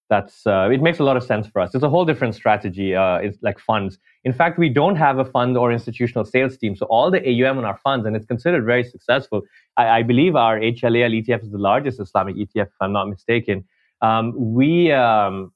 that's 0.09 0.47
uh, 0.47 0.69
it 0.71 0.81
makes 0.81 0.99
a 0.99 1.03
lot 1.03 1.17
of 1.17 1.23
sense 1.23 1.47
for 1.47 1.61
us. 1.61 1.75
It's 1.75 1.83
a 1.83 1.89
whole 1.89 2.03
different 2.03 2.35
strategy. 2.35 2.95
Uh, 2.95 3.17
it's 3.17 3.37
like 3.41 3.59
funds. 3.59 3.99
In 4.23 4.33
fact, 4.33 4.57
we 4.57 4.69
don't 4.69 4.95
have 4.95 5.19
a 5.19 5.25
fund 5.25 5.55
or 5.55 5.71
institutional 5.71 6.25
sales 6.25 6.57
team. 6.57 6.75
So 6.75 6.85
all 6.87 7.11
the 7.11 7.21
AUM 7.21 7.57
on 7.57 7.65
our 7.65 7.77
funds, 7.77 8.05
and 8.05 8.15
it's 8.15 8.25
considered 8.25 8.65
very 8.65 8.83
successful. 8.83 9.41
I, 9.77 9.99
I 9.99 10.03
believe 10.03 10.35
our 10.35 10.59
HLAL 10.59 11.13
ETF 11.23 11.43
is 11.43 11.51
the 11.51 11.59
largest 11.59 11.99
Islamic 11.99 12.35
ETF, 12.35 12.67
if 12.67 12.81
I'm 12.81 12.91
not 12.91 13.07
mistaken. 13.07 13.65
Um, 14.01 14.33
we 14.35 14.91
um, 14.91 15.51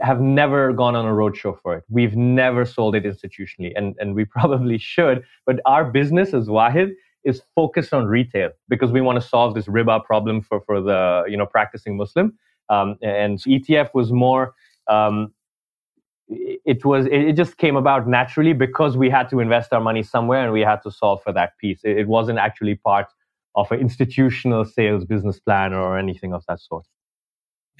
have 0.00 0.20
never 0.20 0.72
gone 0.72 0.96
on 0.96 1.04
a 1.04 1.12
roadshow 1.12 1.60
for 1.60 1.76
it. 1.76 1.84
We've 1.88 2.16
never 2.16 2.64
sold 2.64 2.94
it 2.94 3.04
institutionally, 3.04 3.72
and, 3.76 3.94
and 3.98 4.14
we 4.14 4.24
probably 4.36 4.78
should. 4.78 5.22
But 5.46 5.60
our 5.66 5.84
business 5.84 6.32
as 6.34 6.48
Wahed 6.48 6.92
is 7.24 7.42
focused 7.54 7.92
on 7.92 8.06
retail 8.06 8.50
because 8.68 8.92
we 8.92 9.00
want 9.00 9.20
to 9.20 9.26
solve 9.26 9.54
this 9.54 9.66
riba 9.66 10.04
problem 10.04 10.42
for, 10.42 10.60
for 10.66 10.80
the 10.80 11.24
you 11.28 11.36
know 11.36 11.46
practicing 11.46 11.96
Muslim. 11.96 12.38
Um, 12.68 12.96
and 13.02 13.38
ETF 13.38 13.90
was 13.94 14.12
more. 14.12 14.54
Um, 14.88 15.32
it 16.28 16.84
was 16.84 17.06
it 17.10 17.34
just 17.34 17.58
came 17.58 17.76
about 17.76 18.08
naturally 18.08 18.54
because 18.54 18.96
we 18.96 19.10
had 19.10 19.28
to 19.28 19.40
invest 19.40 19.72
our 19.72 19.80
money 19.80 20.02
somewhere 20.02 20.42
and 20.42 20.52
we 20.52 20.62
had 20.62 20.82
to 20.82 20.90
solve 20.90 21.22
for 21.22 21.32
that 21.32 21.58
piece. 21.58 21.80
It, 21.84 21.98
it 21.98 22.08
wasn't 22.08 22.38
actually 22.38 22.76
part 22.76 23.06
of 23.54 23.70
an 23.70 23.80
institutional 23.80 24.64
sales 24.64 25.04
business 25.04 25.38
plan 25.38 25.72
or 25.74 25.98
anything 25.98 26.32
of 26.32 26.44
that 26.48 26.60
sort. 26.60 26.86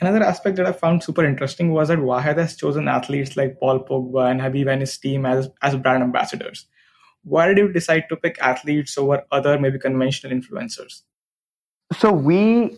Another 0.00 0.22
aspect 0.24 0.56
that 0.56 0.66
I 0.66 0.72
found 0.72 1.02
super 1.02 1.24
interesting 1.24 1.72
was 1.72 1.88
that 1.88 2.00
Wahed 2.00 2.36
has 2.38 2.56
chosen 2.56 2.88
athletes 2.88 3.36
like 3.36 3.60
Paul 3.60 3.84
Pogba 3.84 4.30
and 4.30 4.40
Khabib 4.40 4.70
and 4.70 4.80
his 4.80 4.98
team 4.98 5.24
as, 5.24 5.48
as 5.62 5.76
brand 5.76 6.02
ambassadors. 6.02 6.66
Why 7.22 7.48
did 7.48 7.58
you 7.58 7.72
decide 7.72 8.04
to 8.08 8.16
pick 8.16 8.38
athletes 8.40 8.98
over 8.98 9.22
other 9.30 9.58
maybe 9.58 9.78
conventional 9.78 10.36
influencers? 10.36 11.02
So 11.98 12.12
we 12.12 12.76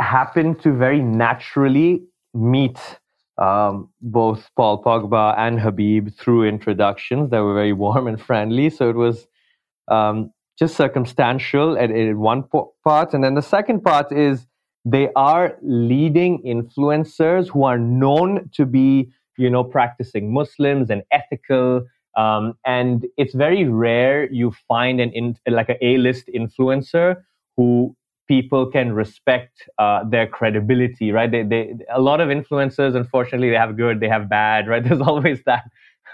happened 0.00 0.60
to 0.62 0.72
very 0.76 1.00
naturally 1.00 2.02
meet 2.34 2.78
um, 3.38 3.88
both 4.00 4.50
Paul 4.56 4.82
Pogba 4.82 5.34
and 5.38 5.58
Khabib 5.58 6.14
through 6.14 6.44
introductions 6.44 7.30
that 7.30 7.40
were 7.40 7.54
very 7.54 7.72
warm 7.84 8.06
and 8.06 8.20
friendly. 8.20 8.70
So 8.70 8.90
it 8.90 8.96
was 8.96 9.26
um, 9.88 10.32
just 10.58 10.76
circumstantial 10.76 11.78
at 11.78 11.90
one 12.16 12.44
part. 12.84 13.14
And 13.14 13.24
then 13.24 13.34
the 13.34 13.42
second 13.42 13.82
part 13.82 14.12
is 14.12 14.46
they 14.84 15.08
are 15.16 15.56
leading 15.62 16.42
influencers 16.42 17.48
who 17.48 17.64
are 17.64 17.78
known 17.78 18.50
to 18.54 18.66
be, 18.66 19.10
you 19.36 19.50
know, 19.50 19.64
practicing 19.64 20.32
Muslims 20.32 20.90
and 20.90 21.02
ethical. 21.10 21.86
Um, 22.16 22.54
and 22.66 23.06
it's 23.16 23.34
very 23.34 23.64
rare 23.64 24.30
you 24.30 24.52
find 24.68 25.00
an 25.00 25.12
in, 25.12 25.36
like 25.46 25.68
an 25.68 25.76
A-list 25.80 26.28
influencer 26.34 27.22
who 27.56 27.96
people 28.30 28.64
can 28.70 28.92
respect 28.92 29.68
uh, 29.80 30.04
their 30.08 30.24
credibility, 30.24 31.10
right? 31.10 31.32
They, 31.32 31.42
they, 31.42 31.74
a 31.92 32.00
lot 32.00 32.20
of 32.20 32.28
influencers, 32.28 32.94
unfortunately, 32.94 33.50
they 33.50 33.56
have 33.56 33.76
good, 33.76 33.98
they 33.98 34.08
have 34.08 34.28
bad, 34.28 34.68
right? 34.68 34.84
There's 34.88 35.00
always 35.00 35.42
that 35.46 35.64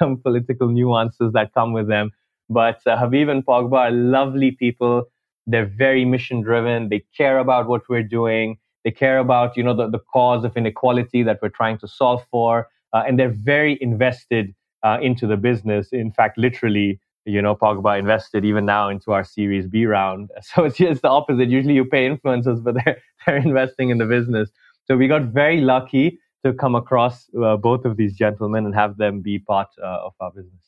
um, 0.01 0.17
political 0.17 0.69
nuances 0.69 1.35
that 1.35 1.53
come 1.53 1.75
with 1.75 1.89
them. 1.89 2.13
But 2.49 2.81
uh, 2.87 2.97
Khabib 2.97 3.31
and 3.31 3.45
Pogba 3.45 3.77
are 3.77 3.91
lovely 3.91 4.53
people. 4.53 5.05
They're 5.47 5.67
very 5.67 6.07
mission 6.07 6.41
driven. 6.41 6.89
They 6.89 7.05
care 7.15 7.39
about 7.39 7.69
what 7.69 7.83
we're 7.87 8.03
doing. 8.03 8.57
They 8.85 8.93
care 8.93 9.19
about, 9.19 9.55
you 9.55 9.63
know, 9.63 9.77
the, 9.77 9.91
the 9.91 10.01
cause 10.11 10.43
of 10.43 10.57
inequality 10.57 11.23
that 11.23 11.41
we're 11.43 11.51
trying 11.51 11.77
to 11.81 11.89
solve 11.89 12.25
for. 12.31 12.69
Uh, 12.95 13.03
and 13.07 13.19
they're 13.19 13.37
very 13.53 13.77
invested 13.83 14.55
uh, 14.83 14.97
into 15.03 15.27
the 15.27 15.37
business. 15.37 15.89
In 15.93 16.13
fact, 16.13 16.39
literally, 16.39 16.99
you 17.27 17.43
know, 17.43 17.55
Pogba 17.55 17.99
invested 17.99 18.45
even 18.45 18.65
now 18.65 18.89
into 18.89 19.13
our 19.13 19.25
Series 19.25 19.67
B 19.67 19.85
round. 19.85 20.31
So 20.43 20.65
it's 20.65 20.79
just 20.79 21.03
the 21.03 21.09
opposite. 21.09 21.49
Usually 21.49 21.75
you 21.75 21.85
pay 21.85 22.09
influencers, 22.09 22.63
but 22.63 22.77
they're, 22.77 22.99
they're 23.27 23.37
investing 23.37 23.91
in 23.91 23.99
the 23.99 24.07
business. 24.07 24.51
So 24.85 24.97
we 24.97 25.09
got 25.09 25.23
very 25.23 25.61
lucky 25.61 26.21
to 26.45 26.53
come 26.55 26.75
across 26.75 27.29
uh, 27.43 27.57
both 27.57 27.85
of 27.85 27.97
these 27.97 28.15
gentlemen 28.15 28.65
and 28.65 28.75
have 28.75 28.97
them 28.97 29.21
be 29.21 29.39
part 29.39 29.69
uh, 29.83 30.07
of 30.07 30.15
our 30.21 30.31
business. 30.31 30.63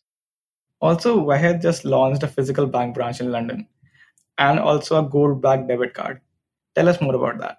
Also, 0.81 1.19
Wahed 1.19 1.63
just 1.63 1.85
launched 1.85 2.23
a 2.23 2.29
physical 2.29 2.67
bank 2.67 2.95
branch 2.95 3.21
in 3.21 3.31
London 3.31 3.67
and 4.39 4.59
also 4.59 4.99
a 4.99 5.09
gold 5.09 5.41
black 5.41 5.67
debit 5.67 5.95
card. 5.95 6.21
Tell 6.75 6.89
us 6.89 7.01
more 7.01 7.15
about 7.15 7.39
that. 7.39 7.59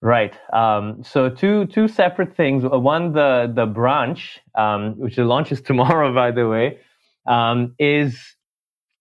Right. 0.00 0.34
Um, 0.52 1.02
so 1.02 1.30
two 1.30 1.66
two 1.66 1.88
separate 1.88 2.36
things. 2.36 2.62
One, 2.64 3.12
the 3.12 3.50
the 3.54 3.64
branch, 3.64 4.38
um, 4.54 4.98
which 4.98 5.16
launches 5.16 5.62
tomorrow, 5.70 6.14
by 6.14 6.30
the 6.30 6.46
way, 6.46 6.78
um, 7.26 7.74
is 7.78 8.36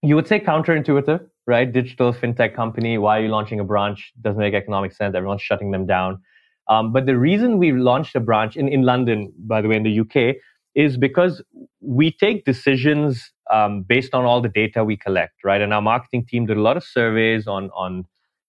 you 0.01 0.15
would 0.15 0.27
say 0.27 0.39
counterintuitive, 0.39 1.25
right? 1.47 1.71
Digital 1.71 2.13
fintech 2.13 2.55
company. 2.55 2.97
Why 2.97 3.19
are 3.19 3.23
you 3.23 3.29
launching 3.29 3.59
a 3.59 3.63
branch? 3.63 4.11
Doesn't 4.21 4.39
make 4.39 4.53
economic 4.53 4.91
sense. 4.91 5.15
Everyone's 5.15 5.41
shutting 5.41 5.71
them 5.71 5.85
down. 5.85 6.21
Um, 6.69 6.93
but 6.93 7.05
the 7.05 7.17
reason 7.17 7.57
we 7.57 7.71
launched 7.71 8.15
a 8.15 8.19
branch 8.19 8.55
in, 8.55 8.67
in 8.67 8.83
London, 8.83 9.33
by 9.37 9.61
the 9.61 9.67
way, 9.67 9.75
in 9.75 9.83
the 9.83 9.99
UK, 9.99 10.35
is 10.75 10.97
because 10.97 11.41
we 11.81 12.11
take 12.11 12.45
decisions 12.45 13.31
um, 13.51 13.83
based 13.83 14.13
on 14.13 14.25
all 14.25 14.41
the 14.41 14.49
data 14.49 14.83
we 14.83 14.97
collect, 14.97 15.43
right? 15.43 15.61
And 15.61 15.73
our 15.73 15.81
marketing 15.81 16.25
team 16.25 16.45
did 16.45 16.57
a 16.57 16.61
lot 16.61 16.77
of 16.77 16.83
surveys 16.83 17.47
on 17.47 17.69
on 17.71 18.05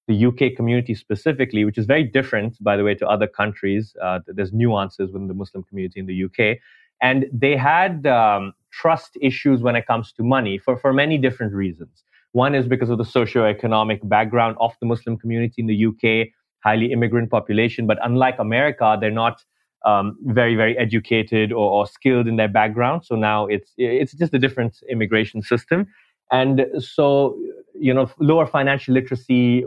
the 0.07 0.27
UK 0.27 0.55
community 0.57 0.95
specifically, 0.95 1.65
which 1.65 1.79
is 1.79 1.87
very 1.87 2.05
different, 2.05 2.63
by 2.63 2.77
the 2.77 2.85
way, 2.85 2.95
to 2.95 3.09
other 3.09 3.27
countries. 3.27 3.97
Uh, 4.03 4.21
there's 4.27 4.53
nuances 4.53 5.11
within 5.11 5.29
the 5.29 5.35
Muslim 5.35 5.65
community 5.65 5.99
in 5.99 6.07
the 6.07 6.25
UK, 6.25 6.59
and 7.01 7.27
they 7.33 7.57
had 7.57 8.07
um, 8.07 8.53
trust 8.81 9.17
issues 9.21 9.63
when 9.63 9.77
it 9.77 9.87
comes 9.87 10.13
to 10.13 10.23
money 10.23 10.59
for, 10.59 10.77
for 10.77 10.93
many 10.93 11.19
different 11.19 11.53
reasons. 11.53 12.03
One 12.33 12.55
is 12.55 12.67
because 12.67 12.91
of 12.91 12.99
the 12.99 13.05
socio-economic 13.05 14.01
background 14.09 14.57
of 14.61 14.73
the 14.81 14.87
Muslim 14.87 15.17
community 15.17 15.55
in 15.59 15.67
the 15.67 15.87
UK, 15.87 16.29
highly 16.65 16.93
immigrant 16.93 17.31
population. 17.31 17.87
But 17.87 17.99
unlike 18.03 18.39
America, 18.39 18.97
they're 19.01 19.11
not 19.11 19.45
um, 19.87 20.17
very, 20.23 20.57
very 20.57 20.77
educated 20.77 21.53
or, 21.53 21.71
or, 21.71 21.87
skilled 21.87 22.27
in 22.27 22.37
their 22.37 22.49
background. 22.49 23.05
So 23.05 23.17
now 23.17 23.47
it's 23.47 23.71
it's 23.77 24.15
just 24.15 24.33
a 24.33 24.39
different 24.39 24.79
immigration 24.91 25.43
system, 25.43 25.87
and 26.33 26.67
so 26.79 27.39
you 27.79 27.93
know 27.93 28.11
lower 28.19 28.47
financial 28.47 28.95
literacy, 28.95 29.67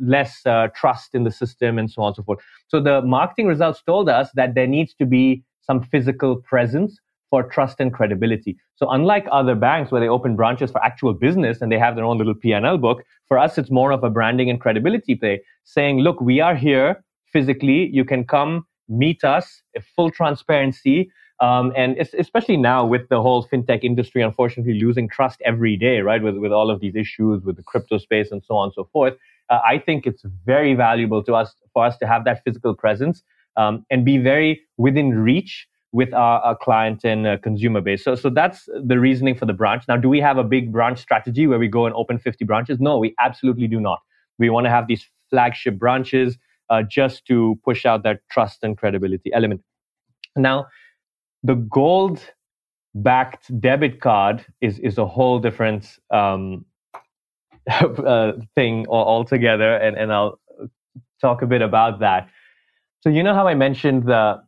less 0.00 0.46
uh, 0.46 0.68
trust 0.74 1.16
in 1.16 1.24
the 1.24 1.32
system, 1.32 1.78
and 1.80 1.90
so 1.90 2.02
on 2.02 2.08
and 2.08 2.16
so 2.16 2.22
forth. 2.22 2.38
So 2.68 2.80
the 2.80 3.02
marketing 3.02 3.48
results 3.48 3.82
told 3.82 4.08
us 4.08 4.30
that 4.34 4.54
there 4.54 4.68
needs 4.68 4.94
to 5.00 5.04
be 5.04 5.42
some 5.62 5.82
physical 5.82 6.36
presence 6.36 7.00
for 7.30 7.42
trust 7.42 7.80
and 7.80 7.92
credibility. 7.92 8.56
So 8.76 8.88
unlike 8.90 9.26
other 9.32 9.54
banks 9.54 9.90
where 9.90 10.00
they 10.00 10.08
open 10.08 10.36
branches 10.36 10.70
for 10.70 10.84
actual 10.84 11.12
business 11.12 11.60
and 11.60 11.72
they 11.72 11.78
have 11.78 11.96
their 11.96 12.04
own 12.04 12.18
little 12.18 12.34
P&L 12.34 12.78
book, 12.78 13.02
for 13.26 13.38
us 13.38 13.58
it's 13.58 13.70
more 13.70 13.90
of 13.90 14.04
a 14.04 14.10
branding 14.10 14.50
and 14.50 14.60
credibility 14.60 15.14
play, 15.14 15.42
saying, 15.64 16.00
look, 16.00 16.20
we 16.20 16.40
are 16.40 16.54
here 16.54 17.02
physically. 17.32 17.88
You 17.92 18.04
can 18.04 18.24
come 18.24 18.66
meet 18.88 19.24
us, 19.24 19.62
full 19.94 20.10
transparency. 20.10 21.10
Um, 21.40 21.72
and 21.76 21.98
especially 21.98 22.56
now 22.56 22.86
with 22.86 23.08
the 23.10 23.20
whole 23.20 23.46
fintech 23.46 23.84
industry, 23.84 24.22
unfortunately 24.22 24.80
losing 24.80 25.08
trust 25.08 25.42
every 25.44 25.76
day, 25.76 26.00
right? 26.00 26.22
With 26.22 26.38
with 26.38 26.50
all 26.50 26.70
of 26.70 26.80
these 26.80 26.96
issues 26.96 27.44
with 27.44 27.56
the 27.56 27.62
crypto 27.62 27.98
space 27.98 28.30
and 28.30 28.42
so 28.42 28.56
on 28.56 28.68
and 28.68 28.72
so 28.72 28.88
forth, 28.90 29.14
uh, 29.50 29.58
I 29.62 29.78
think 29.78 30.06
it's 30.06 30.24
very 30.46 30.74
valuable 30.74 31.22
to 31.24 31.34
us 31.34 31.54
for 31.74 31.84
us 31.84 31.98
to 31.98 32.06
have 32.06 32.24
that 32.24 32.42
physical 32.42 32.74
presence 32.74 33.22
um, 33.56 33.84
and 33.90 34.02
be 34.02 34.16
very 34.16 34.62
within 34.78 35.10
reach 35.18 35.66
with 35.92 36.12
our, 36.12 36.40
our 36.40 36.56
client 36.56 37.04
and 37.04 37.26
uh, 37.26 37.38
consumer 37.38 37.80
base. 37.80 38.04
So, 38.04 38.14
so 38.14 38.28
that's 38.28 38.68
the 38.84 38.98
reasoning 38.98 39.34
for 39.34 39.46
the 39.46 39.52
branch. 39.52 39.84
Now, 39.88 39.96
do 39.96 40.08
we 40.08 40.20
have 40.20 40.38
a 40.38 40.44
big 40.44 40.72
branch 40.72 40.98
strategy 40.98 41.46
where 41.46 41.58
we 41.58 41.68
go 41.68 41.86
and 41.86 41.94
open 41.94 42.18
50 42.18 42.44
branches? 42.44 42.78
No, 42.80 42.98
we 42.98 43.14
absolutely 43.20 43.66
do 43.66 43.80
not. 43.80 44.00
We 44.38 44.50
want 44.50 44.64
to 44.66 44.70
have 44.70 44.88
these 44.88 45.08
flagship 45.30 45.78
branches 45.78 46.38
uh, 46.68 46.82
just 46.82 47.26
to 47.26 47.58
push 47.64 47.86
out 47.86 48.02
that 48.02 48.20
trust 48.30 48.58
and 48.62 48.76
credibility 48.76 49.32
element. 49.32 49.62
Now, 50.36 50.66
the 51.42 51.54
gold 51.54 52.20
backed 52.94 53.58
debit 53.60 54.00
card 54.00 54.44
is, 54.60 54.78
is 54.80 54.98
a 54.98 55.06
whole 55.06 55.38
different 55.38 55.98
um, 56.10 56.64
uh, 57.70 58.32
thing 58.54 58.86
altogether, 58.88 59.76
and, 59.76 59.96
and 59.96 60.12
I'll 60.12 60.40
talk 61.20 61.42
a 61.42 61.46
bit 61.46 61.62
about 61.62 62.00
that. 62.00 62.28
So, 63.00 63.10
you 63.10 63.22
know 63.22 63.34
how 63.34 63.46
I 63.46 63.54
mentioned 63.54 64.04
the 64.04 64.42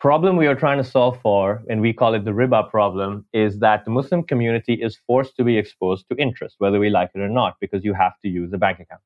problem 0.00 0.36
we 0.36 0.46
are 0.46 0.54
trying 0.54 0.78
to 0.78 0.84
solve 0.84 1.20
for, 1.20 1.62
and 1.68 1.80
we 1.80 1.92
call 1.92 2.14
it 2.14 2.24
the 2.24 2.30
riba 2.30 2.68
problem, 2.70 3.26
is 3.32 3.58
that 3.60 3.84
the 3.84 3.90
Muslim 3.90 4.22
community 4.22 4.74
is 4.74 4.98
forced 5.06 5.36
to 5.36 5.44
be 5.44 5.58
exposed 5.58 6.06
to 6.08 6.16
interest, 6.16 6.56
whether 6.58 6.80
we 6.80 6.90
like 6.90 7.10
it 7.14 7.20
or 7.20 7.28
not, 7.28 7.56
because 7.60 7.84
you 7.84 7.94
have 7.94 8.12
to 8.22 8.28
use 8.28 8.52
a 8.52 8.58
bank 8.58 8.80
account. 8.80 9.02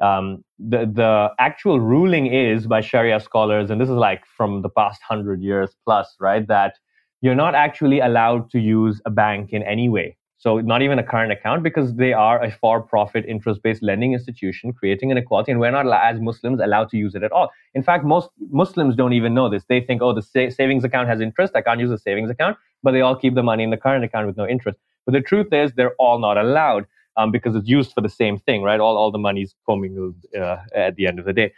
Um, 0.00 0.44
the 0.58 0.90
the 1.00 1.30
actual 1.38 1.78
ruling 1.80 2.26
is 2.26 2.66
by 2.66 2.80
Sharia 2.80 3.20
scholars, 3.20 3.70
and 3.70 3.80
this 3.80 3.88
is 3.88 3.94
like 3.94 4.24
from 4.36 4.62
the 4.62 4.68
past 4.70 5.00
hundred 5.02 5.42
years 5.42 5.76
plus, 5.84 6.16
right? 6.18 6.46
That 6.46 6.78
you're 7.20 7.36
not 7.36 7.54
actually 7.54 8.00
allowed 8.00 8.50
to 8.50 8.58
use 8.58 9.00
a 9.04 9.10
bank 9.10 9.52
in 9.52 9.62
any 9.62 9.88
way. 9.88 10.16
So 10.44 10.50
not 10.72 10.80
even 10.86 10.98
a 11.04 11.06
current 11.12 11.32
account 11.36 11.60
because 11.68 11.88
they 12.02 12.12
are 12.26 12.38
a 12.46 12.50
for-profit 12.60 13.22
interest-based 13.34 13.82
lending 13.90 14.12
institution 14.18 14.72
creating 14.80 15.08
inequality, 15.14 15.50
and 15.52 15.60
we're 15.62 15.76
not 15.78 15.86
as 16.10 16.16
Muslims 16.30 16.58
allowed 16.66 16.88
to 16.92 16.96
use 17.04 17.14
it 17.18 17.22
at 17.28 17.32
all. 17.36 17.48
In 17.78 17.82
fact, 17.88 18.02
most 18.14 18.28
Muslims 18.62 18.92
don't 19.00 19.16
even 19.20 19.32
know 19.38 19.48
this. 19.54 19.64
They 19.72 19.80
think, 19.88 20.02
oh, 20.02 20.12
the 20.18 20.26
sa- 20.32 20.52
savings 20.60 20.84
account 20.88 21.06
has 21.12 21.20
interest. 21.28 21.50
I 21.60 21.62
can't 21.66 21.80
use 21.86 21.92
a 21.98 22.00
savings 22.08 22.30
account, 22.34 22.54
but 22.84 22.90
they 22.94 23.02
all 23.06 23.16
keep 23.22 23.34
the 23.40 23.46
money 23.52 23.62
in 23.68 23.70
the 23.70 23.82
current 23.86 24.04
account 24.08 24.26
with 24.30 24.36
no 24.42 24.46
interest. 24.56 24.78
But 25.06 25.12
the 25.18 25.24
truth 25.30 25.50
is, 25.52 25.72
they're 25.76 25.96
all 26.04 26.18
not 26.28 26.36
allowed 26.46 26.84
um, 27.16 27.28
because 27.36 27.54
it's 27.58 27.70
used 27.78 27.90
for 27.96 28.02
the 28.08 28.14
same 28.22 28.36
thing, 28.46 28.60
right? 28.68 28.80
All 28.80 28.96
all 28.96 29.10
the 29.18 29.24
money's 29.28 29.54
commingled 29.68 30.16
uh, 30.42 30.58
at 30.86 30.96
the 30.96 31.04
end 31.10 31.18
of 31.20 31.24
the 31.30 31.36
day. 31.42 31.48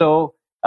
So 0.00 0.08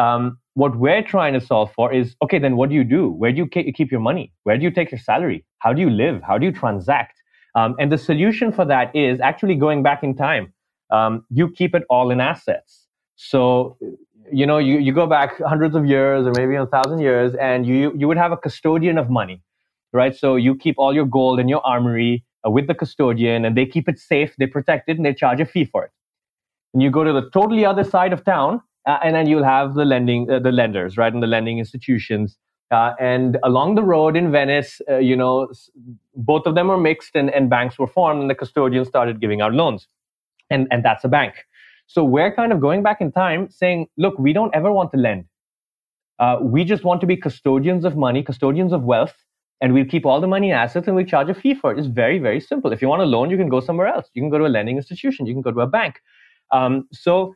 Um, 0.04 0.24
what 0.62 0.74
we're 0.84 1.06
trying 1.16 1.34
to 1.40 1.42
solve 1.52 1.70
for 1.78 1.88
is 1.94 2.08
okay, 2.24 2.40
then 2.46 2.56
what 2.60 2.68
do 2.72 2.76
you 2.80 2.86
do? 2.98 3.04
Where 3.22 3.34
do 3.36 3.38
you 3.44 3.48
keep 3.80 3.90
your 3.96 4.04
money? 4.12 4.26
Where 4.46 4.58
do 4.60 4.64
you 4.68 4.72
take 4.78 4.90
your 4.94 5.04
salary? 5.12 5.40
How 5.64 5.72
do 5.76 5.82
you 5.86 5.92
live? 6.06 6.18
How 6.30 6.36
do 6.40 6.46
you 6.48 6.54
transact? 6.64 7.23
Um, 7.56 7.76
and 7.80 7.92
the 7.92 7.98
solution 7.98 8.52
for 8.52 8.66
that 8.66 8.96
is 8.96 9.20
actually 9.20 9.56
going 9.56 9.84
back 9.84 10.04
in 10.04 10.16
time. 10.16 10.54
Um, 10.90 11.26
you 11.30 11.50
keep 11.50 11.76
it 11.76 11.84
all 11.90 12.12
in 12.12 12.20
assets. 12.20 12.88
So, 13.16 13.78
you 14.32 14.46
know, 14.46 14.58
you, 14.58 14.80
you 14.80 14.94
go 14.94 15.06
back 15.08 15.40
hundreds 15.42 15.76
of 15.76 15.86
years 15.86 16.26
or 16.26 16.34
maybe 16.36 16.56
a 16.56 16.66
thousand 16.66 17.00
years, 17.00 17.36
and 17.36 17.66
you, 17.66 17.94
you 17.96 18.08
would 18.08 18.18
have 18.18 18.32
a 18.32 18.38
custodian 18.38 18.98
of 18.98 19.10
money, 19.10 19.42
right? 19.92 20.16
So 20.16 20.36
you 20.36 20.56
keep 20.56 20.76
all 20.78 20.94
your 20.94 21.06
gold 21.06 21.40
in 21.40 21.48
your 21.48 21.66
armory 21.66 22.24
uh, 22.46 22.50
with 22.50 22.68
the 22.68 22.74
custodian, 22.74 23.46
and 23.46 23.56
they 23.56 23.66
keep 23.66 23.88
it 23.88 24.00
safe, 24.00 24.36
they 24.38 24.48
protect 24.48 24.90
it, 24.90 24.98
and 24.98 25.06
they 25.06 25.14
charge 25.14 25.40
a 25.40 25.46
fee 25.46 25.66
for 25.66 25.86
it. 25.86 25.92
And 26.74 26.82
you 26.82 26.90
go 26.90 27.04
to 27.04 27.14
the 27.14 27.30
totally 27.30 27.66
other 27.66 27.84
side 27.84 28.14
of 28.14 28.26
town, 28.26 28.62
uh, 28.88 28.98
and 29.04 29.16
then 29.16 29.28
you'll 29.28 29.44
have 29.44 29.76
the 29.76 29.86
lending, 29.86 30.30
uh, 30.30 30.40
the 30.40 30.52
lenders, 30.52 30.98
right, 30.98 31.14
and 31.14 31.22
the 31.22 31.28
lending 31.28 31.60
institutions. 31.60 32.38
Uh, 32.74 32.94
and 33.00 33.38
along 33.44 33.76
the 33.76 33.84
road 33.84 34.18
in 34.18 34.32
Venice, 34.32 34.82
uh, 34.90 34.98
you 35.10 35.16
know, 35.16 35.34
both 36.16 36.46
of 36.48 36.56
them 36.56 36.68
were 36.68 36.78
mixed, 36.78 37.16
and, 37.16 37.30
and 37.30 37.50
banks 37.50 37.78
were 37.78 37.92
formed, 37.98 38.22
and 38.22 38.30
the 38.30 38.36
custodians 38.36 38.88
started 38.88 39.22
giving 39.22 39.42
out 39.42 39.54
loans, 39.54 39.88
and 40.50 40.68
and 40.72 40.84
that's 40.88 41.04
a 41.04 41.12
bank. 41.18 41.34
So 41.88 42.04
we're 42.04 42.34
kind 42.34 42.52
of 42.52 42.60
going 42.60 42.82
back 42.82 43.00
in 43.02 43.12
time, 43.12 43.50
saying, 43.50 43.88
look, 43.98 44.18
we 44.18 44.34
don't 44.34 44.54
ever 44.56 44.72
want 44.72 44.92
to 44.94 44.98
lend. 44.98 45.26
Uh, 46.20 46.38
we 46.42 46.64
just 46.64 46.84
want 46.84 47.02
to 47.02 47.08
be 47.08 47.18
custodians 47.28 47.86
of 47.86 47.96
money, 47.96 48.24
custodians 48.24 48.74
of 48.74 48.84
wealth, 48.84 49.16
and 49.62 49.74
we'll 49.74 49.86
keep 49.86 50.06
all 50.06 50.20
the 50.22 50.28
money 50.28 50.52
assets 50.52 50.88
and 50.88 50.96
we 50.96 51.04
charge 51.04 51.30
a 51.30 51.34
fee 51.34 51.54
for 51.54 51.72
it. 51.72 51.80
It's 51.80 51.88
very, 51.88 52.20
very 52.20 52.40
simple. 52.40 52.72
If 52.72 52.82
you 52.82 52.88
want 52.88 53.02
a 53.02 53.06
loan, 53.06 53.30
you 53.30 53.38
can 53.38 53.50
go 53.50 53.60
somewhere 53.60 53.88
else. 53.88 54.10
You 54.14 54.22
can 54.22 54.30
go 54.30 54.38
to 54.38 54.46
a 54.46 54.54
lending 54.58 54.78
institution. 54.78 55.26
You 55.26 55.34
can 55.34 55.42
go 55.42 55.52
to 55.52 55.62
a 55.62 55.68
bank. 55.68 56.02
Um, 56.52 56.88
so 56.92 57.36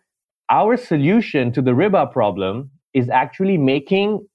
our 0.50 0.78
solution 0.78 1.52
to 1.54 1.62
the 1.62 1.72
riba 1.72 2.12
problem 2.12 2.70
is 2.94 3.10
actually 3.10 3.58
making 3.58 4.26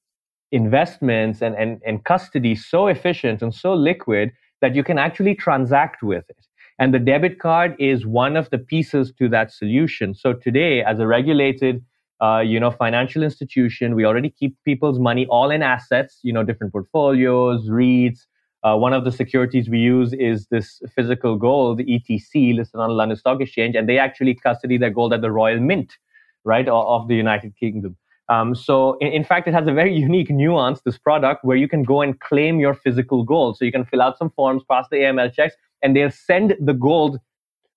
investments 0.52 1.42
and, 1.42 1.54
and, 1.56 1.80
and 1.85 2.04
custody 2.04 2.54
so 2.54 2.87
efficient 2.87 3.42
and 3.42 3.54
so 3.54 3.75
liquid 3.75 4.30
that 4.61 4.75
you 4.75 4.85
can 4.85 4.99
actually 4.99 5.35
transact 5.35 6.02
with 6.02 6.25
it. 6.28 6.47
And 6.78 6.94
the 6.94 6.99
debit 6.99 7.38
card 7.38 7.75
is 7.78 8.06
one 8.06 8.37
of 8.37 8.50
the 8.50 8.59
pieces 8.59 9.12
to 9.18 9.28
that 9.30 9.52
solution. 9.52 10.14
So 10.14 10.32
today, 10.32 10.82
as 10.82 10.99
a 11.00 11.06
regulated 11.06 11.85
uh, 12.23 12.38
you 12.38 12.61
know, 12.61 12.71
financial 12.71 13.23
institution, 13.23 13.97
we 13.97 14.04
already 14.04 14.30
keep 14.30 14.56
people's 14.64 15.00
money 15.00 15.26
all 15.26 15.50
in 15.50 15.61
assets, 15.61 16.21
you 16.23 16.32
know, 16.32 16.44
different 16.44 16.73
portfolios, 16.73 17.68
REITs. 17.68 18.21
Uh, 18.62 18.76
one 18.76 18.92
of 18.92 19.04
the 19.04 19.11
securities 19.11 19.68
we 19.68 19.78
use 19.78 20.12
is 20.12 20.47
this 20.47 20.80
physical 20.94 21.37
gold, 21.37 21.80
ETC, 21.80 22.54
listed 22.54 22.80
on 22.80 22.90
the 22.90 22.94
London 22.94 23.16
Stock 23.16 23.40
Exchange, 23.40 23.75
and 23.75 23.88
they 23.88 23.99
actually 23.99 24.35
custody 24.35 24.78
their 24.78 24.90
gold 24.90 25.12
at 25.12 25.21
the 25.21 25.32
Royal 25.32 25.59
Mint, 25.59 25.94
right, 26.44 26.68
of 26.68 27.09
the 27.09 27.16
United 27.16 27.56
Kingdom. 27.59 27.97
Um, 28.28 28.54
so, 28.54 28.96
in, 29.00 29.08
in, 29.08 29.24
fact, 29.24 29.48
it 29.48 29.54
has 29.54 29.66
a 29.66 29.72
very 29.72 29.94
unique 30.08 30.30
nuance, 30.30 30.80
this 30.82 30.98
product, 30.98 31.44
where 31.44 31.56
you 31.56 31.68
can 31.68 31.82
go 31.82 32.02
and 32.02 32.18
claim 32.20 32.60
your 32.60 32.74
physical 32.74 33.24
gold. 33.24 33.56
So, 33.56 33.64
you 33.64 33.72
can 33.72 33.84
fill 33.84 34.02
out 34.02 34.18
some 34.18 34.30
forms, 34.30 34.62
pass 34.68 34.86
the 34.90 34.98
AML 34.98 35.34
checks, 35.34 35.54
and 35.82 35.96
they'll 35.96 36.10
send 36.10 36.56
the 36.60 36.72
gold 36.72 37.18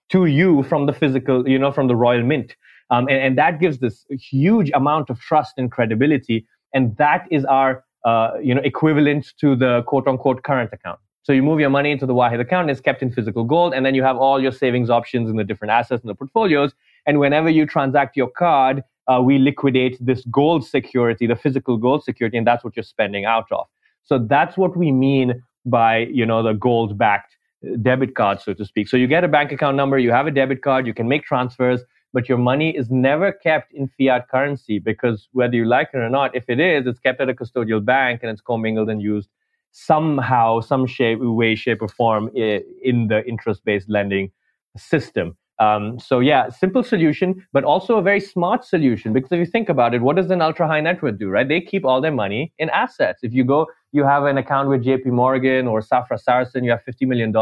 to 0.10 0.26
you 0.26 0.64
from 0.64 0.86
the 0.86 0.94
physical, 0.94 1.48
you 1.48 1.58
know, 1.58 1.72
from 1.72 1.88
the 1.88 1.96
Royal 1.96 2.24
Mint. 2.24 2.56
Um, 2.92 3.08
and, 3.08 3.18
and, 3.18 3.38
that 3.38 3.60
gives 3.60 3.80
this 3.80 4.06
huge 4.12 4.70
amount 4.76 5.10
of 5.10 5.20
trust 5.20 5.54
and 5.58 5.72
credibility. 5.72 6.46
And 6.74 6.96
that 6.98 7.28
is 7.32 7.44
our, 7.46 7.84
uh, 8.04 8.34
you 8.42 8.54
know, 8.54 8.62
equivalent 8.64 9.34
to 9.40 9.56
the 9.56 9.82
quote 9.88 10.08
unquote 10.08 10.44
current 10.44 10.70
account. 10.72 11.00
So 11.24 11.34
you 11.34 11.42
move 11.42 11.60
your 11.60 11.72
money 11.72 11.90
into 11.90 12.06
the 12.06 12.14
Wahed 12.14 12.40
account, 12.40 12.70
it's 12.70 12.80
kept 12.80 13.02
in 13.02 13.12
physical 13.12 13.44
gold, 13.44 13.74
and 13.74 13.84
then 13.84 13.96
you 13.96 14.04
have 14.04 14.16
all 14.16 14.40
your 14.40 14.52
savings 14.52 14.92
options 14.92 15.28
in 15.28 15.38
the 15.38 15.44
different 15.44 15.72
assets 15.72 16.04
in 16.04 16.08
the 16.08 16.14
portfolios. 16.14 16.76
And 17.08 17.20
whenever 17.20 17.50
you 17.50 17.66
transact 17.66 18.16
your 18.16 18.30
card, 18.30 18.84
uh, 19.08 19.22
we 19.24 19.38
liquidate 19.38 19.98
this 20.00 20.24
gold 20.32 20.66
security, 20.66 21.28
the 21.28 21.36
physical 21.36 21.78
gold 21.78 22.04
security, 22.04 22.38
and 22.38 22.48
that's 22.48 22.64
what 22.64 22.76
you're 22.76 22.84
spending 22.84 23.26
out 23.26 23.52
of. 23.52 23.68
So 24.04 24.20
that's 24.20 24.58
what 24.58 24.76
we 24.78 24.92
mean 24.92 25.44
by 25.66 25.98
you 26.12 26.26
know 26.26 26.44
the 26.44 26.54
gold 26.54 26.98
backed 26.98 27.36
debit 27.82 28.16
card, 28.16 28.42
so 28.42 28.54
to 28.54 28.66
speak. 28.66 28.88
So 28.88 28.98
you 28.98 29.08
get 29.08 29.24
a 29.24 29.28
bank 29.28 29.52
account 29.52 29.78
number, 29.78 29.98
you 29.98 30.12
have 30.12 30.28
a 30.28 30.32
debit 30.32 30.62
card, 30.62 30.86
you 30.86 30.94
can 30.94 31.08
make 31.08 31.24
transfers, 31.24 31.82
but 32.14 32.30
your 32.30 32.38
money 32.38 32.76
is 32.76 32.90
never 32.90 33.32
kept 33.32 33.74
in 33.74 33.90
fiat 33.98 34.30
currency 34.30 34.80
because 34.80 35.28
whether 35.32 35.56
you 35.56 35.66
like 35.66 35.90
it 35.94 35.98
or 35.98 36.10
not, 36.10 36.36
if 36.36 36.46
it 36.48 36.60
is, 36.60 36.86
it's 36.86 37.00
kept 37.00 37.20
at 37.22 37.30
a 37.30 37.34
custodial 37.34 37.84
bank 37.84 38.22
and 38.22 38.32
it's 38.32 38.42
commingled 38.42 38.90
and 38.90 39.02
used 39.02 39.30
somehow, 39.72 40.62
some 40.62 40.88
shape, 40.88 41.20
way, 41.20 41.54
shape, 41.56 41.82
or 41.82 41.90
form 41.90 42.30
in 42.34 43.08
the 43.10 43.22
interest-based 43.28 43.90
lending 43.90 44.32
system. 44.78 45.36
Um, 45.58 46.00
so 46.00 46.20
yeah, 46.20 46.50
simple 46.50 46.84
solution, 46.84 47.46
but 47.54 47.64
also 47.64 47.98
a 47.98 48.02
very 48.02 48.20
smart 48.20 48.66
solution 48.66 49.14
because 49.14 49.32
if 49.32 49.40
you 49.40 49.46
think 49.46 49.70
about 49.70 49.94
it, 49.94 50.02
what 50.02 50.18
does 50.18 50.30
an 50.30 50.42
ultra 50.42 50.68
high 50.68 50.82
net 50.82 51.02
worth 51.02 51.18
do, 51.18 51.30
right? 51.30 51.48
They 51.48 51.62
keep 51.62 51.86
all 51.86 52.02
their 52.02 52.12
money 52.12 52.54
in 52.60 52.70
assets. 52.72 53.20
If 53.24 53.34
you 53.34 53.46
go, 53.46 53.68
you 53.94 54.04
have 54.04 54.26
an 54.26 54.38
account 54.38 54.68
with 54.68 54.84
JP 54.84 55.06
Morgan 55.08 55.66
or 55.66 55.82
Safra 55.82 56.20
Sarasin, 56.22 56.66
you 56.66 56.72
have 56.72 56.82
$50 56.88 57.08
million. 57.08 57.34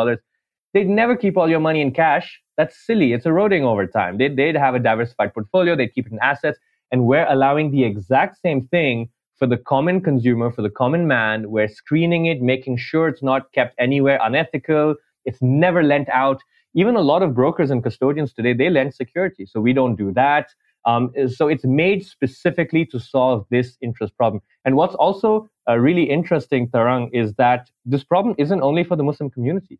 They'd 0.74 0.88
never 0.88 1.16
keep 1.16 1.38
all 1.38 1.50
your 1.50 1.60
money 1.60 1.82
in 1.82 1.92
cash 1.92 2.40
that's 2.58 2.78
silly. 2.86 3.14
It's 3.14 3.26
eroding 3.26 3.64
over 3.64 3.88
time. 3.88 4.18
They, 4.18 4.28
they'd 4.30 4.56
have 4.56 4.76
a 4.76 4.80
diversified 4.80 5.34
portfolio, 5.34 5.76
they'd 5.76 5.94
keep 5.94 6.08
it 6.08 6.12
in 6.12 6.20
assets, 6.22 6.60
and 6.92 7.06
we're 7.06 7.28
allowing 7.28 7.72
the 7.72 7.84
exact 7.84 8.40
same 8.42 8.68
thing 8.68 9.10
for 9.38 9.48
the 9.48 9.58
common 9.58 10.02
consumer, 10.02 10.52
for 10.52 10.62
the 10.62 10.70
common 10.70 11.08
man. 11.08 11.50
We're 11.50 11.68
screening 11.68 12.28
it, 12.28 12.42
making 12.42 12.78
sure 12.78 13.08
it's 13.08 13.24
not 13.24 13.52
kept 13.52 13.76
anywhere 13.80 14.20
unethical, 14.22 14.96
it's 15.26 15.42
never 15.42 15.82
lent 15.82 16.10
out. 16.10 16.42
Even 16.76 16.96
a 16.96 17.02
lot 17.02 17.24
of 17.24 17.34
brokers 17.34 17.70
and 17.72 17.84
custodians 17.84 18.34
today, 18.34 18.54
they 18.54 18.70
lend 18.70 18.94
security. 18.94 19.46
So 19.46 19.60
we 19.60 19.74
don't 19.74 19.96
do 19.96 20.12
that. 20.14 20.50
Um, 20.86 21.14
so 21.28 21.48
it's 21.48 21.64
made 21.64 22.06
specifically 22.06 22.86
to 22.88 23.00
solve 23.00 23.46
this 23.50 23.78
interest 23.82 24.18
problem. 24.18 24.42
And 24.66 24.76
what's 24.76 24.96
also 24.96 25.50
uh, 25.70 25.78
really 25.78 26.04
interesting, 26.04 26.68
Tarang, 26.70 27.10
is 27.14 27.34
that 27.36 27.70
this 27.86 28.04
problem 28.04 28.36
isn't 28.38 28.62
only 28.62 28.84
for 28.84 28.96
the 28.96 29.04
Muslim 29.04 29.30
community 29.30 29.80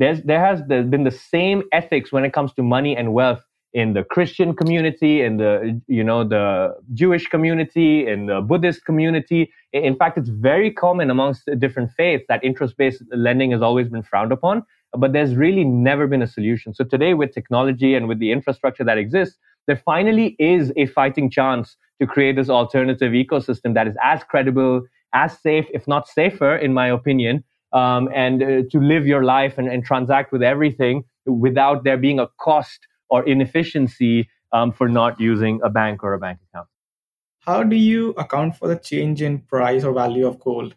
there's, 0.00 0.22
there 0.22 0.40
has 0.40 0.62
been 0.62 1.04
the 1.04 1.10
same 1.10 1.62
ethics 1.72 2.10
when 2.10 2.24
it 2.24 2.32
comes 2.32 2.54
to 2.54 2.62
money 2.62 2.96
and 2.96 3.12
wealth 3.12 3.42
in 3.74 3.92
the 3.92 4.02
Christian 4.02 4.56
community, 4.56 5.22
in 5.22 5.36
the 5.36 5.80
you 5.86 6.02
know 6.02 6.24
the 6.24 6.74
Jewish 6.94 7.26
community, 7.26 8.08
in 8.08 8.26
the 8.26 8.40
Buddhist 8.40 8.84
community. 8.84 9.52
In 9.72 9.94
fact, 9.94 10.16
it's 10.18 10.30
very 10.30 10.72
common 10.72 11.10
amongst 11.10 11.48
different 11.58 11.92
faiths 11.92 12.24
that 12.28 12.42
interest-based 12.42 13.04
lending 13.14 13.52
has 13.52 13.62
always 13.62 13.88
been 13.88 14.02
frowned 14.02 14.32
upon. 14.32 14.64
But 14.96 15.12
there's 15.12 15.34
really 15.34 15.64
never 15.64 16.06
been 16.06 16.22
a 16.22 16.26
solution. 16.26 16.74
So 16.74 16.84
today, 16.84 17.14
with 17.14 17.32
technology 17.32 17.94
and 17.94 18.08
with 18.08 18.18
the 18.18 18.32
infrastructure 18.32 18.84
that 18.84 18.98
exists, 18.98 19.38
there 19.66 19.80
finally 19.84 20.36
is 20.38 20.72
a 20.76 20.86
fighting 20.86 21.30
chance 21.30 21.76
to 22.00 22.06
create 22.06 22.36
this 22.36 22.48
alternative 22.48 23.12
ecosystem 23.12 23.74
that 23.74 23.86
is 23.86 23.94
as 24.02 24.24
credible, 24.24 24.82
as 25.12 25.38
safe, 25.38 25.66
if 25.72 25.86
not 25.86 26.08
safer, 26.08 26.56
in 26.56 26.72
my 26.72 26.88
opinion, 26.88 27.44
um, 27.72 28.08
and 28.14 28.42
uh, 28.42 28.62
to 28.70 28.80
live 28.80 29.06
your 29.06 29.22
life 29.22 29.58
and, 29.58 29.68
and, 29.68 29.84
transact 29.84 30.32
with 30.32 30.42
everything 30.42 31.04
without 31.26 31.84
there 31.84 31.96
being 31.96 32.18
a 32.18 32.26
cost 32.40 32.80
or 33.10 33.22
inefficiency 33.28 34.28
um, 34.52 34.72
for 34.72 34.88
not 34.88 35.20
using 35.20 35.60
a 35.62 35.70
bank 35.70 36.02
or 36.02 36.14
a 36.14 36.18
bank 36.18 36.40
account. 36.48 36.66
How 37.40 37.62
do 37.62 37.76
you 37.76 38.10
account 38.12 38.56
for 38.56 38.66
the 38.66 38.76
change 38.76 39.22
in 39.22 39.38
price 39.38 39.84
or 39.84 39.92
value 39.92 40.26
of 40.26 40.40
gold? 40.40 40.74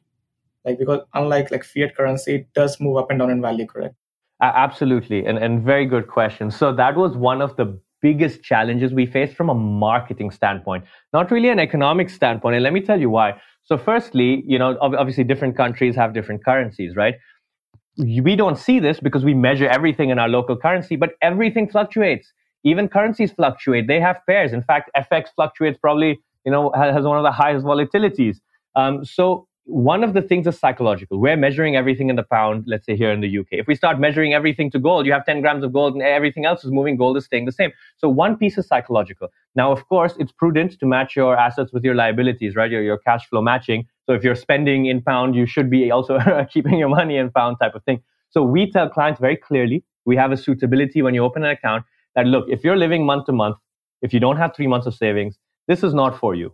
Like 0.63 0.77
because 0.77 1.01
unlike 1.13 1.51
like 1.51 1.63
fiat 1.63 1.95
currency, 1.95 2.35
it 2.35 2.53
does 2.53 2.79
move 2.79 2.97
up 2.97 3.09
and 3.09 3.19
down 3.19 3.31
in 3.31 3.41
value, 3.41 3.65
correct? 3.65 3.95
Absolutely, 4.43 5.25
and 5.25 5.37
and 5.37 5.63
very 5.63 5.85
good 5.85 6.07
question. 6.07 6.51
So 6.51 6.73
that 6.73 6.95
was 6.95 7.15
one 7.15 7.41
of 7.41 7.55
the 7.55 7.79
biggest 8.01 8.43
challenges 8.43 8.93
we 8.93 9.05
faced 9.05 9.33
from 9.35 9.49
a 9.49 9.53
marketing 9.53 10.29
standpoint, 10.29 10.83
not 11.13 11.31
really 11.31 11.49
an 11.49 11.59
economic 11.59 12.09
standpoint. 12.09 12.55
And 12.55 12.63
let 12.63 12.73
me 12.73 12.81
tell 12.81 12.99
you 12.99 13.09
why. 13.09 13.41
So, 13.63 13.77
firstly, 13.77 14.43
you 14.45 14.59
know, 14.59 14.77
obviously 14.81 15.23
different 15.23 15.55
countries 15.55 15.95
have 15.95 16.13
different 16.13 16.43
currencies, 16.43 16.97
right? 16.97 17.15
We 17.97 18.35
don't 18.35 18.57
see 18.57 18.79
this 18.79 18.99
because 18.99 19.23
we 19.23 19.33
measure 19.33 19.67
everything 19.67 20.09
in 20.09 20.19
our 20.19 20.27
local 20.27 20.57
currency, 20.57 20.97
but 20.97 21.11
everything 21.21 21.69
fluctuates. 21.69 22.33
Even 22.65 22.89
currencies 22.89 23.31
fluctuate. 23.31 23.87
They 23.87 24.01
have 24.01 24.17
pairs. 24.27 24.51
In 24.51 24.63
fact, 24.63 24.91
FX 24.97 25.27
fluctuates 25.35 25.77
probably, 25.77 26.19
you 26.45 26.51
know, 26.51 26.71
has 26.75 27.05
one 27.05 27.17
of 27.17 27.23
the 27.23 27.31
highest 27.31 27.65
volatilities. 27.65 28.37
Um, 28.75 29.05
so 29.05 29.47
one 29.65 30.03
of 30.03 30.13
the 30.13 30.21
things 30.21 30.45
is 30.45 30.59
psychological. 30.59 31.19
We're 31.19 31.37
measuring 31.37 31.75
everything 31.77 32.09
in 32.09 32.17
the 32.17 32.23
pound, 32.23 32.65
let's 32.67 32.85
say 32.85 32.97
here 32.97 33.11
in 33.11 33.21
the 33.21 33.37
UK. 33.37 33.47
If 33.51 33.67
we 33.67 33.75
start 33.75 33.97
measuring 33.97 34.33
everything 34.33 34.69
to 34.71 34.79
gold, 34.79 35.05
you 35.05 35.13
have 35.13 35.25
10 35.25 35.39
grams 35.41 35.63
of 35.63 35.71
gold 35.71 35.93
and 35.93 36.03
everything 36.03 36.45
else 36.45 36.65
is 36.65 36.71
moving, 36.71 36.97
gold 36.97 37.15
is 37.15 37.25
staying 37.25 37.45
the 37.45 37.51
same. 37.51 37.71
So 37.97 38.09
one 38.09 38.35
piece 38.35 38.57
is 38.57 38.67
psychological. 38.67 39.29
Now, 39.55 39.71
of 39.71 39.87
course, 39.87 40.15
it's 40.19 40.33
prudent 40.33 40.77
to 40.79 40.85
match 40.85 41.15
your 41.15 41.37
assets 41.37 41.71
with 41.71 41.83
your 41.83 41.95
liabilities, 41.95 42.55
right? 42.55 42.69
Your, 42.69 42.81
your 42.81 42.97
cash 42.97 43.25
flow 43.29 43.41
matching. 43.41 43.87
So 44.05 44.13
if 44.13 44.23
you're 44.23 44.35
spending 44.35 44.87
in 44.87 45.01
pound, 45.01 45.33
you 45.35 45.45
should 45.45 45.69
be 45.69 45.89
also 45.91 46.19
keeping 46.51 46.77
your 46.77 46.89
money 46.89 47.15
in 47.15 47.31
pound 47.31 47.57
type 47.61 47.73
of 47.73 47.83
thing. 47.83 48.03
So 48.31 48.43
we 48.43 48.69
tell 48.69 48.89
clients 48.89 49.21
very 49.21 49.37
clearly, 49.37 49.85
we 50.05 50.17
have 50.17 50.33
a 50.33 50.37
suitability 50.37 51.01
when 51.01 51.13
you 51.13 51.23
open 51.23 51.43
an 51.45 51.51
account 51.51 51.85
that 52.15 52.25
look, 52.25 52.47
if 52.49 52.65
you're 52.65 52.75
living 52.75 53.05
month 53.05 53.27
to 53.27 53.31
month, 53.31 53.55
if 54.01 54.13
you 54.13 54.19
don't 54.19 54.37
have 54.37 54.53
three 54.53 54.67
months 54.67 54.87
of 54.87 54.93
savings, 54.93 55.37
this 55.69 55.83
is 55.83 55.93
not 55.93 56.19
for 56.19 56.35
you 56.35 56.53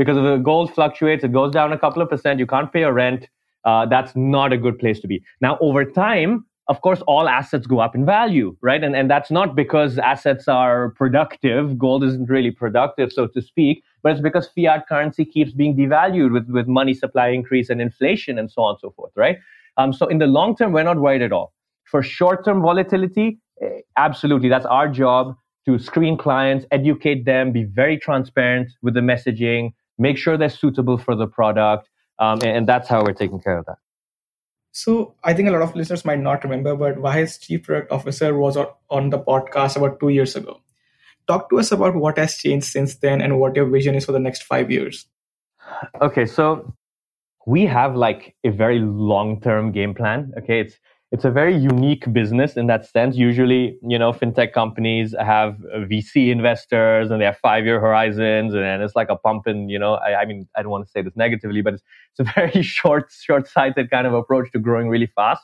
because 0.00 0.16
if 0.16 0.24
the 0.24 0.38
gold 0.38 0.72
fluctuates, 0.72 1.24
it 1.24 1.30
goes 1.30 1.52
down 1.52 1.74
a 1.74 1.78
couple 1.78 2.00
of 2.00 2.08
percent, 2.08 2.38
you 2.38 2.46
can't 2.46 2.72
pay 2.72 2.80
your 2.80 2.94
rent. 2.94 3.28
Uh, 3.66 3.84
that's 3.84 4.16
not 4.16 4.50
a 4.50 4.56
good 4.56 4.78
place 4.78 4.98
to 4.98 5.06
be. 5.06 5.22
Now, 5.42 5.58
over 5.60 5.84
time, 5.84 6.46
of 6.68 6.80
course, 6.80 7.02
all 7.06 7.28
assets 7.28 7.66
go 7.66 7.80
up 7.80 7.94
in 7.94 8.06
value, 8.06 8.56
right? 8.62 8.82
And, 8.82 8.96
and 8.96 9.10
that's 9.10 9.30
not 9.30 9.54
because 9.54 9.98
assets 9.98 10.48
are 10.48 10.92
productive. 10.92 11.76
Gold 11.76 12.02
isn't 12.04 12.30
really 12.30 12.50
productive, 12.50 13.12
so 13.12 13.26
to 13.26 13.42
speak, 13.42 13.84
but 14.02 14.12
it's 14.12 14.22
because 14.22 14.48
fiat 14.56 14.88
currency 14.88 15.26
keeps 15.26 15.52
being 15.52 15.76
devalued 15.76 16.32
with, 16.32 16.48
with 16.48 16.66
money 16.66 16.94
supply 16.94 17.28
increase 17.28 17.68
and 17.68 17.82
inflation 17.82 18.38
and 18.38 18.50
so 18.50 18.62
on 18.62 18.70
and 18.70 18.80
so 18.80 18.90
forth, 18.92 19.12
right? 19.16 19.36
Um, 19.76 19.92
so 19.92 20.06
in 20.06 20.16
the 20.16 20.26
long 20.26 20.56
term, 20.56 20.72
we're 20.72 20.82
not 20.82 20.98
worried 20.98 21.20
at 21.20 21.30
all. 21.30 21.52
For 21.84 22.02
short 22.02 22.42
term 22.42 22.62
volatility, 22.62 23.38
eh, 23.62 23.80
absolutely, 23.98 24.48
that's 24.48 24.64
our 24.64 24.88
job 24.88 25.36
to 25.66 25.78
screen 25.78 26.16
clients, 26.16 26.64
educate 26.70 27.26
them, 27.26 27.52
be 27.52 27.64
very 27.64 27.98
transparent 27.98 28.70
with 28.80 28.94
the 28.94 29.00
messaging, 29.00 29.72
make 30.00 30.18
sure 30.18 30.36
they're 30.36 30.48
suitable 30.48 30.98
for 30.98 31.14
the 31.14 31.26
product. 31.26 31.88
Um, 32.18 32.40
and, 32.42 32.56
and 32.56 32.66
that's 32.66 32.88
how 32.88 33.02
we're 33.04 33.12
taking 33.12 33.40
care 33.40 33.58
of 33.58 33.66
that. 33.66 33.78
So 34.72 35.14
I 35.24 35.34
think 35.34 35.48
a 35.48 35.52
lot 35.52 35.62
of 35.62 35.74
listeners 35.74 36.04
might 36.04 36.20
not 36.20 36.44
remember, 36.44 36.76
but 36.76 36.96
Wahed's 36.96 37.38
chief 37.38 37.64
product 37.64 37.90
officer 37.92 38.36
was 38.36 38.56
on 38.88 39.10
the 39.10 39.18
podcast 39.18 39.76
about 39.76 39.98
two 40.00 40.10
years 40.10 40.36
ago. 40.36 40.60
Talk 41.26 41.50
to 41.50 41.58
us 41.58 41.72
about 41.72 41.96
what 41.96 42.18
has 42.18 42.36
changed 42.36 42.66
since 42.66 42.96
then 42.96 43.20
and 43.20 43.38
what 43.38 43.56
your 43.56 43.66
vision 43.66 43.94
is 43.94 44.04
for 44.06 44.12
the 44.12 44.20
next 44.20 44.44
five 44.44 44.70
years. 44.70 45.06
Okay, 46.00 46.24
so 46.24 46.72
we 47.46 47.66
have 47.66 47.96
like 47.96 48.36
a 48.44 48.50
very 48.50 48.78
long-term 48.80 49.72
game 49.72 49.94
plan. 49.94 50.32
Okay, 50.38 50.60
it's 50.60 50.76
it's 51.12 51.24
a 51.24 51.30
very 51.30 51.56
unique 51.56 52.12
business 52.12 52.56
in 52.56 52.68
that 52.68 52.86
sense. 52.86 53.16
Usually, 53.16 53.76
you 53.82 53.98
know, 53.98 54.12
fintech 54.12 54.52
companies 54.52 55.12
have 55.18 55.56
VC 55.74 56.30
investors 56.30 57.10
and 57.10 57.20
they 57.20 57.24
have 57.24 57.38
five 57.38 57.64
year 57.64 57.80
horizons, 57.80 58.54
and 58.54 58.82
it's 58.82 58.94
like 58.94 59.08
a 59.10 59.16
pump 59.16 59.46
you 59.46 59.78
know, 59.78 59.94
I, 59.94 60.20
I, 60.20 60.24
mean, 60.24 60.48
I 60.56 60.62
don't 60.62 60.70
want 60.70 60.86
to 60.86 60.90
say 60.90 61.02
this 61.02 61.16
negatively, 61.16 61.62
but 61.62 61.74
it's, 61.74 61.82
it's 62.12 62.28
a 62.28 62.32
very 62.36 62.62
short, 62.62 63.10
short 63.10 63.48
sighted 63.48 63.90
kind 63.90 64.06
of 64.06 64.14
approach 64.14 64.52
to 64.52 64.60
growing 64.60 64.88
really 64.88 65.06
fast. 65.06 65.42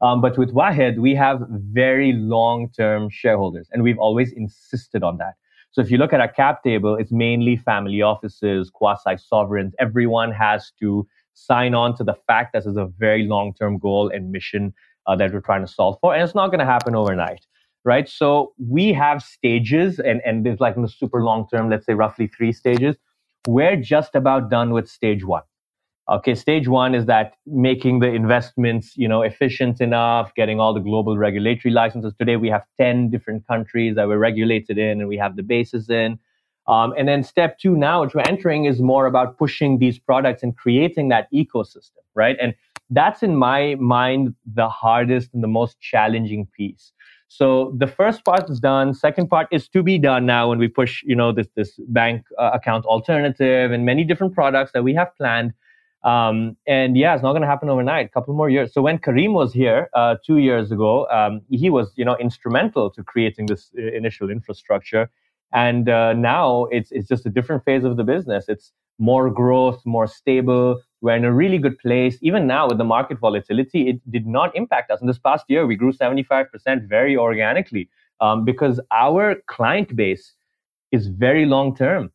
Um, 0.00 0.20
but 0.20 0.36
with 0.38 0.50
Wahed, 0.50 0.98
we 0.98 1.14
have 1.14 1.40
very 1.48 2.12
long 2.14 2.70
term 2.74 3.08
shareholders, 3.10 3.68
and 3.70 3.82
we've 3.82 3.98
always 3.98 4.32
insisted 4.32 5.02
on 5.02 5.18
that. 5.18 5.34
So 5.72 5.80
if 5.80 5.90
you 5.90 5.98
look 5.98 6.12
at 6.12 6.20
our 6.20 6.28
cap 6.28 6.62
table, 6.62 6.96
it's 6.96 7.12
mainly 7.12 7.56
family 7.56 8.02
offices, 8.02 8.70
quasi 8.70 9.16
sovereigns. 9.16 9.74
Everyone 9.78 10.32
has 10.32 10.72
to 10.80 11.06
sign 11.34 11.74
on 11.74 11.96
to 11.96 12.04
the 12.04 12.14
fact 12.26 12.52
that 12.52 12.60
this 12.60 12.66
is 12.66 12.76
a 12.76 12.86
very 12.98 13.24
long 13.24 13.54
term 13.54 13.78
goal 13.78 14.10
and 14.12 14.32
mission 14.32 14.74
uh, 15.06 15.16
that 15.16 15.32
we're 15.32 15.40
trying 15.40 15.64
to 15.66 15.72
solve 15.72 15.98
for. 16.00 16.14
And 16.14 16.22
it's 16.22 16.34
not 16.34 16.48
going 16.48 16.60
to 16.60 16.64
happen 16.64 16.94
overnight, 16.94 17.46
right? 17.84 18.08
So 18.08 18.52
we 18.58 18.92
have 18.92 19.22
stages, 19.22 19.98
and, 19.98 20.20
and 20.24 20.44
there's 20.44 20.60
like 20.60 20.76
in 20.76 20.82
the 20.82 20.88
super 20.88 21.22
long 21.22 21.46
term, 21.48 21.70
let's 21.70 21.86
say 21.86 21.94
roughly 21.94 22.26
three 22.26 22.52
stages. 22.52 22.96
We're 23.46 23.76
just 23.76 24.14
about 24.14 24.50
done 24.50 24.72
with 24.72 24.88
stage 24.88 25.24
one. 25.24 25.42
Okay, 26.08 26.34
stage 26.34 26.66
one 26.66 26.94
is 26.94 27.06
that 27.06 27.34
making 27.46 28.00
the 28.00 28.08
investments, 28.08 28.96
you 28.96 29.06
know, 29.06 29.22
efficient 29.22 29.80
enough, 29.80 30.34
getting 30.34 30.58
all 30.58 30.74
the 30.74 30.80
global 30.80 31.16
regulatory 31.16 31.72
licenses. 31.72 32.12
Today 32.18 32.36
we 32.36 32.48
have 32.48 32.64
10 32.78 33.08
different 33.08 33.46
countries 33.46 33.94
that 33.94 34.08
we're 34.08 34.18
regulated 34.18 34.78
in 34.78 35.00
and 35.00 35.08
we 35.08 35.16
have 35.16 35.36
the 35.36 35.44
bases 35.44 35.88
in. 35.88 36.18
Um, 36.66 36.92
and 36.96 37.08
then 37.08 37.22
step 37.22 37.58
two 37.58 37.76
now, 37.76 38.02
which 38.02 38.14
we're 38.14 38.22
entering, 38.22 38.64
is 38.64 38.80
more 38.80 39.06
about 39.06 39.38
pushing 39.38 39.78
these 39.78 39.98
products 39.98 40.42
and 40.42 40.56
creating 40.56 41.08
that 41.08 41.28
ecosystem, 41.32 42.02
right? 42.14 42.36
And 42.40 42.54
that's 42.92 43.22
in 43.22 43.36
my 43.36 43.76
mind 43.76 44.34
the 44.54 44.68
hardest 44.68 45.32
and 45.34 45.42
the 45.42 45.48
most 45.48 45.80
challenging 45.80 46.46
piece. 46.56 46.92
So 47.28 47.74
the 47.78 47.86
first 47.86 48.24
part 48.26 48.50
is 48.50 48.60
done. 48.60 48.92
Second 48.92 49.28
part 49.28 49.48
is 49.50 49.66
to 49.70 49.82
be 49.82 49.98
done 49.98 50.26
now 50.26 50.50
when 50.50 50.58
we 50.58 50.68
push, 50.68 51.02
you 51.02 51.16
know, 51.16 51.32
this 51.32 51.48
this 51.56 51.72
bank 51.88 52.18
uh, 52.38 52.50
account 52.52 52.84
alternative 52.84 53.72
and 53.72 53.86
many 53.86 54.04
different 54.04 54.34
products 54.34 54.72
that 54.74 54.84
we 54.84 54.92
have 54.94 55.16
planned. 55.16 55.54
Um, 56.04 56.56
and 56.66 56.96
yeah, 56.96 57.14
it's 57.14 57.22
not 57.22 57.32
going 57.32 57.42
to 57.42 57.48
happen 57.48 57.70
overnight. 57.70 58.06
A 58.06 58.08
couple 58.10 58.34
more 58.34 58.50
years. 58.50 58.74
So 58.74 58.82
when 58.82 58.98
Kareem 58.98 59.32
was 59.32 59.52
here 59.54 59.88
uh, 59.94 60.16
two 60.26 60.38
years 60.38 60.72
ago, 60.72 61.06
um, 61.10 61.40
he 61.48 61.70
was, 61.70 61.92
you 61.96 62.04
know, 62.04 62.16
instrumental 62.16 62.90
to 62.90 63.02
creating 63.02 63.46
this 63.46 63.70
uh, 63.78 63.82
initial 63.96 64.28
infrastructure. 64.28 65.08
And 65.54 65.88
uh, 65.88 66.12
now 66.14 66.64
it's 66.76 66.90
it's 66.92 67.08
just 67.08 67.24
a 67.24 67.30
different 67.30 67.64
phase 67.64 67.84
of 67.84 67.96
the 67.96 68.04
business. 68.04 68.46
It's 68.48 68.72
more 68.98 69.30
growth, 69.30 69.80
more 69.86 70.06
stable. 70.06 70.82
We're 71.02 71.16
in 71.16 71.24
a 71.24 71.32
really 71.32 71.58
good 71.58 71.78
place. 71.78 72.16
Even 72.22 72.46
now, 72.46 72.68
with 72.68 72.78
the 72.78 72.84
market 72.84 73.18
volatility, 73.18 73.88
it 73.88 74.10
did 74.10 74.26
not 74.26 74.54
impact 74.56 74.90
us. 74.90 75.00
In 75.00 75.08
this 75.08 75.18
past 75.18 75.44
year, 75.48 75.66
we 75.66 75.76
grew 75.76 75.92
75% 75.92 76.46
very 76.88 77.16
organically 77.16 77.90
um, 78.20 78.44
because 78.44 78.80
our 78.92 79.36
client 79.48 79.94
base 79.94 80.34
is 80.92 81.08
very 81.08 81.44
long 81.44 81.76
term. 81.76 82.12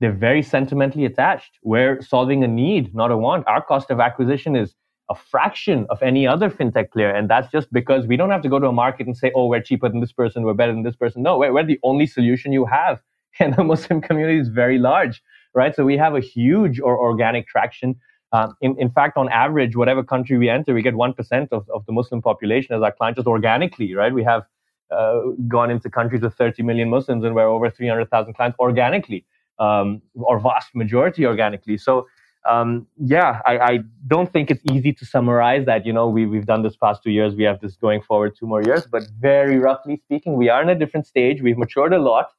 They're 0.00 0.12
very 0.12 0.42
sentimentally 0.42 1.04
attached. 1.04 1.58
We're 1.62 2.00
solving 2.00 2.42
a 2.42 2.48
need, 2.48 2.94
not 2.94 3.10
a 3.10 3.16
want. 3.18 3.46
Our 3.46 3.62
cost 3.62 3.90
of 3.90 4.00
acquisition 4.00 4.56
is 4.56 4.74
a 5.10 5.14
fraction 5.14 5.86
of 5.90 6.02
any 6.02 6.26
other 6.26 6.48
fintech 6.48 6.92
player. 6.92 7.10
And 7.10 7.28
that's 7.28 7.50
just 7.52 7.70
because 7.72 8.06
we 8.06 8.16
don't 8.16 8.30
have 8.30 8.42
to 8.42 8.48
go 8.48 8.58
to 8.58 8.68
a 8.68 8.72
market 8.72 9.06
and 9.06 9.16
say, 9.16 9.32
oh, 9.34 9.46
we're 9.46 9.60
cheaper 9.60 9.88
than 9.90 10.00
this 10.00 10.12
person, 10.12 10.44
we're 10.44 10.54
better 10.54 10.72
than 10.72 10.84
this 10.84 10.96
person. 10.96 11.22
No, 11.22 11.36
we're, 11.36 11.52
we're 11.52 11.66
the 11.66 11.80
only 11.82 12.06
solution 12.06 12.52
you 12.52 12.64
have. 12.64 13.00
And 13.38 13.54
the 13.54 13.62
Muslim 13.62 14.00
community 14.00 14.40
is 14.40 14.48
very 14.48 14.78
large, 14.78 15.22
right? 15.54 15.74
So 15.74 15.84
we 15.84 15.96
have 15.96 16.16
a 16.16 16.20
huge 16.20 16.80
or 16.80 16.98
organic 16.98 17.46
traction. 17.46 17.94
Um, 18.32 18.54
in, 18.60 18.76
in 18.78 18.90
fact, 18.90 19.16
on 19.16 19.28
average, 19.28 19.74
whatever 19.74 20.04
country 20.04 20.38
we 20.38 20.48
enter, 20.48 20.72
we 20.72 20.82
get 20.82 20.94
1% 20.94 21.48
of, 21.50 21.68
of 21.68 21.84
the 21.86 21.92
Muslim 21.92 22.22
population 22.22 22.76
as 22.76 22.82
our 22.82 22.92
client 22.92 23.16
just 23.16 23.26
organically, 23.26 23.94
right? 23.94 24.12
We 24.12 24.22
have 24.22 24.44
uh, 24.90 25.20
gone 25.48 25.70
into 25.70 25.90
countries 25.90 26.22
with 26.22 26.34
30 26.34 26.62
million 26.62 26.90
Muslims 26.90 27.24
and 27.24 27.34
we're 27.34 27.48
over 27.48 27.70
300,000 27.70 28.34
clients 28.34 28.56
organically, 28.58 29.24
um, 29.58 30.00
or 30.14 30.38
vast 30.38 30.74
majority 30.74 31.26
organically. 31.26 31.76
So 31.76 32.06
um, 32.48 32.86
yeah, 32.96 33.40
I, 33.44 33.58
I, 33.58 33.78
don't 34.06 34.32
think 34.32 34.50
it's 34.50 34.62
easy 34.72 34.94
to 34.94 35.04
summarize 35.04 35.66
that. 35.66 35.84
You 35.84 35.92
know, 35.92 36.08
we, 36.08 36.24
we've 36.24 36.46
done 36.46 36.62
this 36.62 36.74
past 36.74 37.02
two 37.02 37.10
years. 37.10 37.34
We 37.34 37.44
have 37.44 37.60
this 37.60 37.76
going 37.76 38.00
forward 38.00 38.34
two 38.38 38.46
more 38.46 38.62
years. 38.62 38.86
But 38.86 39.02
very 39.18 39.58
roughly 39.58 40.00
speaking, 40.04 40.36
we 40.36 40.48
are 40.48 40.62
in 40.62 40.70
a 40.70 40.74
different 40.74 41.06
stage. 41.06 41.42
We've 41.42 41.58
matured 41.58 41.92
a 41.92 41.98
lot. 41.98 42.30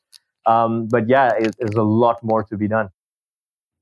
Um, 0.47 0.87
but 0.87 1.07
yeah, 1.07 1.33
it, 1.37 1.55
there's 1.59 1.75
a 1.75 1.83
lot 1.83 2.23
more 2.23 2.43
to 2.45 2.57
be 2.57 2.67
done. 2.67 2.89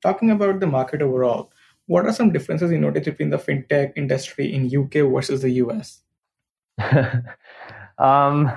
Talking 0.01 0.31
about 0.31 0.59
the 0.59 0.67
market 0.67 1.01
overall, 1.01 1.51
what 1.89 2.05
are 2.05 2.13
some 2.13 2.31
differences 2.31 2.71
you 2.71 2.77
notice 2.77 3.05
between 3.05 3.31
the 3.31 3.37
fintech 3.37 3.93
industry 3.95 4.53
in 4.53 4.67
UK 4.67 5.11
versus 5.11 5.41
the 5.41 5.49
US? 5.63 6.01
um, 7.97 8.51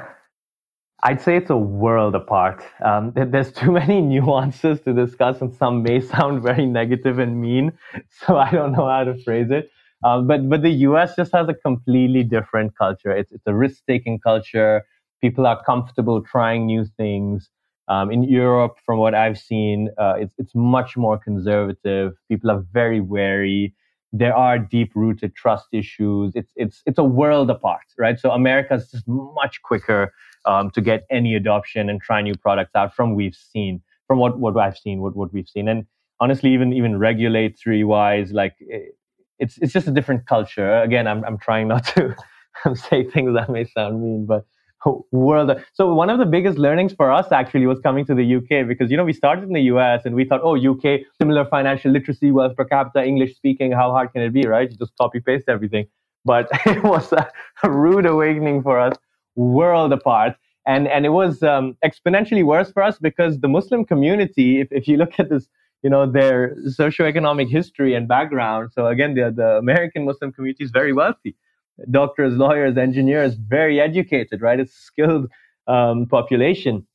I'd 1.03 1.21
say 1.23 1.39
it's 1.39 1.49
a 1.49 1.57
world 1.57 2.15
apart. 2.15 2.63
Um, 2.85 3.13
there's 3.17 3.51
too 3.51 3.73
many 3.73 4.01
nuances 4.13 4.83
to 4.83 4.93
discuss, 4.93 5.41
and 5.41 5.53
some 5.55 5.83
may 5.83 6.01
sound 6.01 6.43
very 6.43 6.67
negative 6.67 7.19
and 7.19 7.41
mean. 7.41 7.73
So 8.11 8.37
I 8.37 8.51
don't 8.51 8.73
know 8.73 8.87
how 8.87 9.05
to 9.05 9.17
phrase 9.25 9.51
it. 9.51 9.71
Um, 10.05 10.27
but 10.27 10.49
but 10.51 10.61
the 10.61 10.75
U.S. 10.89 11.17
just 11.17 11.33
has 11.33 11.49
a 11.49 11.55
completely 11.55 12.25
different 12.25 12.77
culture. 12.77 13.13
It's 13.13 13.33
it's 13.33 13.47
a 13.47 13.55
risk-taking 13.55 14.21
culture. 14.21 14.83
People 15.23 15.47
are 15.47 15.63
comfortable 15.65 16.21
trying 16.21 16.67
new 16.67 16.85
things. 16.85 17.49
Um, 17.89 18.11
in 18.11 18.23
Europe, 18.23 18.77
from 18.87 18.99
what 18.99 19.15
I've 19.15 19.39
seen, 19.39 19.91
uh, 19.99 20.15
it's 20.19 20.35
it's 20.39 20.55
much 20.55 20.97
more 20.97 21.19
conservative. 21.19 22.15
People 22.29 22.51
are 22.51 22.65
very 22.73 23.01
wary. 23.01 23.75
There 24.13 24.37
are 24.37 24.59
deep-rooted 24.59 25.35
trust 25.35 25.67
issues. 25.73 26.33
It's 26.35 26.53
it's 26.57 26.83
it's 26.87 26.99
a 26.99 27.05
world 27.05 27.51
apart, 27.51 27.87
right? 27.99 28.19
So 28.19 28.31
America 28.31 28.75
is 28.75 28.91
just 28.91 29.09
much 29.09 29.63
quicker 29.63 30.13
um, 30.45 30.71
to 30.71 30.81
get 30.81 31.05
any 31.11 31.35
adoption 31.35 31.89
and 31.89 32.01
try 32.01 32.23
new 32.23 32.35
products 32.35 32.73
out 32.75 32.95
from 32.95 33.15
we've 33.15 33.35
seen 33.35 33.83
from 34.07 34.19
what 34.19 34.39
what 34.39 34.57
I've 34.57 34.77
seen 34.79 35.01
what 35.01 35.17
what 35.17 35.33
we've 35.33 35.49
seen 35.49 35.69
and 35.69 35.87
honestly 36.21 36.53
even 36.53 36.73
even 36.73 36.99
regulatory 36.99 37.85
wise 37.85 38.33
like 38.33 38.55
it, 38.61 38.97
it's 39.39 39.59
it's 39.59 39.73
just 39.73 39.89
a 39.89 39.91
different 39.91 40.27
culture 40.27 40.83
again 40.83 41.07
I'm 41.07 41.25
I'm 41.25 41.39
trying 41.39 41.69
not 41.69 41.87
to 41.97 42.15
say 42.75 43.05
things 43.05 43.35
that 43.35 43.49
may 43.51 43.65
sound 43.65 44.03
mean 44.03 44.27
but 44.27 44.45
world 45.13 45.51
so 45.73 45.95
one 45.95 46.11
of 46.11 46.19
the 46.19 46.27
biggest 46.27 46.59
learnings 46.59 46.93
for 46.93 47.13
us 47.13 47.31
actually 47.31 47.67
was 47.67 47.79
coming 47.81 48.05
to 48.05 48.15
the 48.15 48.37
UK 48.37 48.67
because 48.67 48.91
you 48.91 48.97
know 48.97 49.05
we 49.05 49.13
started 49.13 49.45
in 49.45 49.53
the 49.53 49.63
US 49.75 50.05
and 50.05 50.15
we 50.15 50.25
thought 50.25 50.41
oh 50.43 50.57
UK 50.57 51.01
similar 51.21 51.45
financial 51.45 51.91
literacy 51.93 52.31
wealth 52.31 52.57
per 52.57 52.65
capita 52.65 53.05
English 53.05 53.37
speaking 53.37 53.73
how 53.73 53.91
hard 53.91 54.13
can 54.13 54.23
it 54.23 54.33
be 54.33 54.47
right 54.47 54.71
you 54.71 54.77
just 54.77 54.93
copy 55.01 55.21
paste 55.21 55.45
everything 55.49 55.87
but 56.25 56.49
it 56.67 56.83
was 56.83 57.13
a, 57.13 57.29
a 57.63 57.71
rude 57.71 58.07
awakening 58.07 58.63
for 58.63 58.79
us 58.81 58.97
world 59.35 59.93
apart. 59.93 60.35
And, 60.67 60.87
and 60.87 61.05
it 61.05 61.11
was 61.11 61.43
um, 61.43 61.77
exponentially 61.85 62.45
worse 62.45 62.71
for 62.71 62.83
us 62.83 62.99
because 62.99 63.41
the 63.41 63.49
Muslim 63.49 63.85
community, 63.85 64.61
if, 64.61 64.69
if 64.71 64.87
you 64.87 64.97
look 64.97 65.19
at 65.19 65.29
this, 65.29 65.49
you 65.83 65.91
know, 65.91 66.11
their 66.11 66.55
socioeconomic 66.79 67.49
history 67.49 67.95
and 67.95 68.07
background. 68.07 68.71
So 68.73 68.87
again, 68.87 69.15
the, 69.15 69.33
the 69.35 69.57
American 69.57 70.05
Muslim 70.05 70.33
community 70.33 70.63
is 70.63 70.71
very 70.71 70.93
wealthy. 70.93 71.35
Doctors, 71.91 72.35
lawyers, 72.35 72.77
engineers, 72.77 73.35
very 73.35 73.81
educated, 73.81 74.41
right? 74.41 74.61
It's 74.61 74.73
a 74.73 74.81
skilled 74.81 75.31
um, 75.67 76.07
population. 76.07 76.87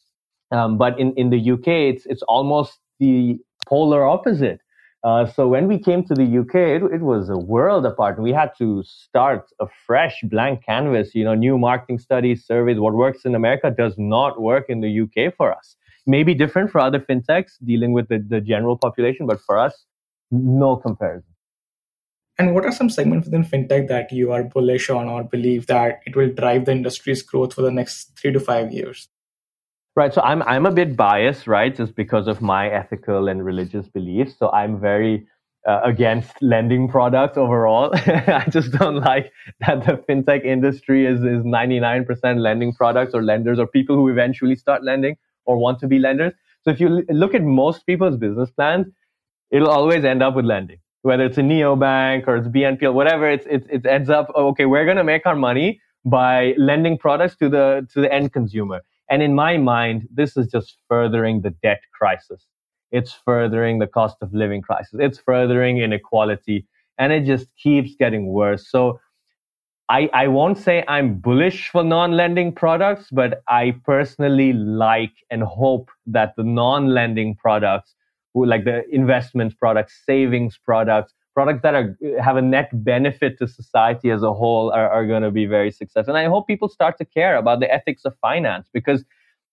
Um, 0.52 0.78
but 0.78 1.00
in, 1.00 1.14
in 1.16 1.30
the 1.30 1.52
UK, 1.52 1.68
it's, 1.68 2.06
it's 2.06 2.24
almost 2.24 2.80
the 3.00 3.38
polar 3.68 4.06
opposite. 4.06 4.62
Uh, 5.04 5.26
so 5.26 5.48
when 5.48 5.68
we 5.68 5.78
came 5.78 6.04
to 6.04 6.14
the 6.14 6.40
UK, 6.40 6.56
it, 6.56 6.84
it, 6.96 7.02
was 7.02 7.30
a 7.30 7.38
world 7.38 7.86
apart. 7.86 8.20
We 8.20 8.32
had 8.32 8.52
to 8.58 8.84
start 8.84 9.46
a 9.60 9.68
fresh 9.86 10.20
blank 10.24 10.66
canvas. 10.66 11.14
You 11.14 11.24
know, 11.24 11.36
new 11.36 11.58
marketing 11.58 12.00
studies, 12.00 12.46
surveys. 12.46 12.80
What 12.80 12.94
works 12.94 13.24
in 13.24 13.36
America 13.36 13.70
does 13.70 13.94
not 13.98 14.42
work 14.42 14.66
in 14.70 14.82
the 14.82 15.02
UK 15.02 15.36
for 15.36 15.56
us. 15.56 15.76
Maybe 16.08 16.34
different 16.34 16.72
for 16.72 16.80
other 16.80 17.00
fintechs 17.00 17.52
dealing 17.64 17.92
with 17.92 18.08
the, 18.08 18.26
the 18.28 18.42
general 18.42 18.78
population, 18.78 19.28
but 19.28 19.40
for 19.42 19.58
us, 19.58 19.86
no 20.32 20.76
comparison. 20.76 21.27
And 22.40 22.54
what 22.54 22.66
are 22.66 22.72
some 22.72 22.90
segments 22.90 23.26
within 23.26 23.44
fintech 23.44 23.88
that 23.88 24.12
you 24.12 24.32
are 24.32 24.44
bullish 24.44 24.90
on 24.90 25.08
or 25.08 25.24
believe 25.24 25.68
that 25.68 26.02
it 26.06 26.16
will 26.16 26.32
drive 26.32 26.66
the 26.66 26.72
industry's 26.72 27.24
growth 27.24 27.54
for 27.54 27.64
the 27.64 27.72
next 27.72 28.18
three 28.18 28.32
to 28.32 28.40
five 28.40 28.72
years? 28.72 29.10
Right. 29.96 30.14
So 30.14 30.22
I'm 30.22 30.44
I'm 30.44 30.68
a 30.68 30.72
bit 30.72 30.96
biased, 30.96 31.48
right, 31.48 31.76
just 31.76 31.96
because 31.96 32.28
of 32.28 32.40
my 32.40 32.70
ethical 32.70 33.28
and 33.28 33.44
religious 33.44 33.88
beliefs. 33.88 34.36
So 34.38 34.52
I'm 34.52 34.80
very 34.80 35.26
uh, 35.68 35.82
against 35.84 36.40
lending 36.40 36.88
products 36.88 37.36
overall. 37.36 37.90
I 37.96 38.46
just 38.52 38.72
don't 38.74 38.98
like 38.98 39.32
that 39.62 39.86
the 39.86 39.94
fintech 40.08 40.46
industry 40.46 41.08
is 41.08 41.22
is 41.22 41.44
99% 41.44 42.40
lending 42.40 42.74
products 42.74 43.16
or 43.16 43.24
lenders 43.24 43.58
or 43.58 43.66
people 43.66 43.96
who 43.96 44.10
eventually 44.10 44.56
start 44.56 44.84
lending 44.84 45.18
or 45.46 45.58
want 45.58 45.80
to 45.80 45.88
be 45.88 45.98
lenders. 45.98 46.34
So 46.62 46.70
if 46.70 46.80
you 46.80 47.04
look 47.10 47.34
at 47.34 47.42
most 47.42 47.88
people's 47.88 48.18
business 48.18 48.52
plans, 48.52 48.86
it'll 49.50 49.70
always 49.70 50.06
end 50.06 50.22
up 50.22 50.36
with 50.36 50.46
lending 50.46 50.78
whether 51.02 51.26
it's 51.26 51.38
a 51.38 51.42
neobank 51.42 52.28
or 52.28 52.38
it's 52.38 52.48
BNPL, 52.48 52.94
whatever, 52.94 53.30
it's, 53.30 53.46
it's, 53.50 53.68
it 53.70 53.86
ends 53.86 54.10
up, 54.10 54.32
oh, 54.36 54.48
okay, 54.48 54.66
we're 54.66 54.86
going 54.86 54.98
to 54.98 55.04
make 55.04 55.26
our 55.26 55.36
money 55.36 55.82
by 56.06 56.54
lending 56.58 56.98
products 56.98 57.36
to 57.38 57.50
the, 57.50 57.88
to 57.94 58.02
the 58.02 58.12
end 58.12 58.34
consumer. 58.34 58.82
And 59.10 59.22
in 59.22 59.34
my 59.34 59.58
mind, 59.58 60.08
this 60.14 60.36
is 60.36 60.48
just 60.48 60.78
furthering 60.90 61.42
the 61.42 61.52
debt 61.64 61.82
crisis. 61.98 62.46
It's 62.92 63.14
furthering 63.14 63.80
the 63.80 63.88
cost 63.88 64.18
of 64.22 64.34
living 64.34 64.62
crisis. 64.62 64.96
It's 65.00 65.20
furthering 65.20 65.80
inequality. 65.80 66.66
And 66.98 67.14
it 67.14 67.26
just 67.26 67.48
keeps 67.62 67.96
getting 67.96 68.28
worse. 68.28 68.70
So 68.70 69.00
I, 69.90 70.10
I 70.14 70.28
won't 70.28 70.58
say 70.58 70.84
I'm 70.88 71.16
bullish 71.16 71.70
for 71.70 71.84
non 71.84 72.12
lending 72.14 72.54
products, 72.54 73.08
but 73.12 73.42
I 73.48 73.76
personally 73.86 74.52
like 74.52 75.14
and 75.30 75.44
hope 75.44 75.90
that 76.08 76.34
the 76.36 76.44
non 76.44 76.88
lending 76.88 77.36
products 77.36 77.96
like 78.36 78.66
the 78.66 78.84
investment 78.94 79.58
products, 79.58 80.02
savings 80.06 80.58
products, 80.58 81.14
products 81.34 81.62
that 81.62 81.76
are 81.76 81.98
have 82.22 82.38
a 82.38 82.42
net 82.42 82.70
benefit 82.84 83.38
to 83.40 83.48
society 83.48 84.10
as 84.10 84.24
a 84.24 84.34
whole 84.34 84.72
are, 84.72 84.90
are 84.90 85.06
going 85.06 85.24
to 85.24 85.32
be 85.32 85.46
very 85.46 85.72
successful. 85.72 86.16
And 86.16 86.26
I 86.26 86.30
hope 86.30 86.48
people 86.48 86.70
start 86.70 86.98
to 86.98 87.06
care 87.06 87.36
about 87.36 87.60
the 87.60 87.72
ethics 87.72 88.06
of 88.06 88.16
finance 88.22 88.68
because 88.74 89.04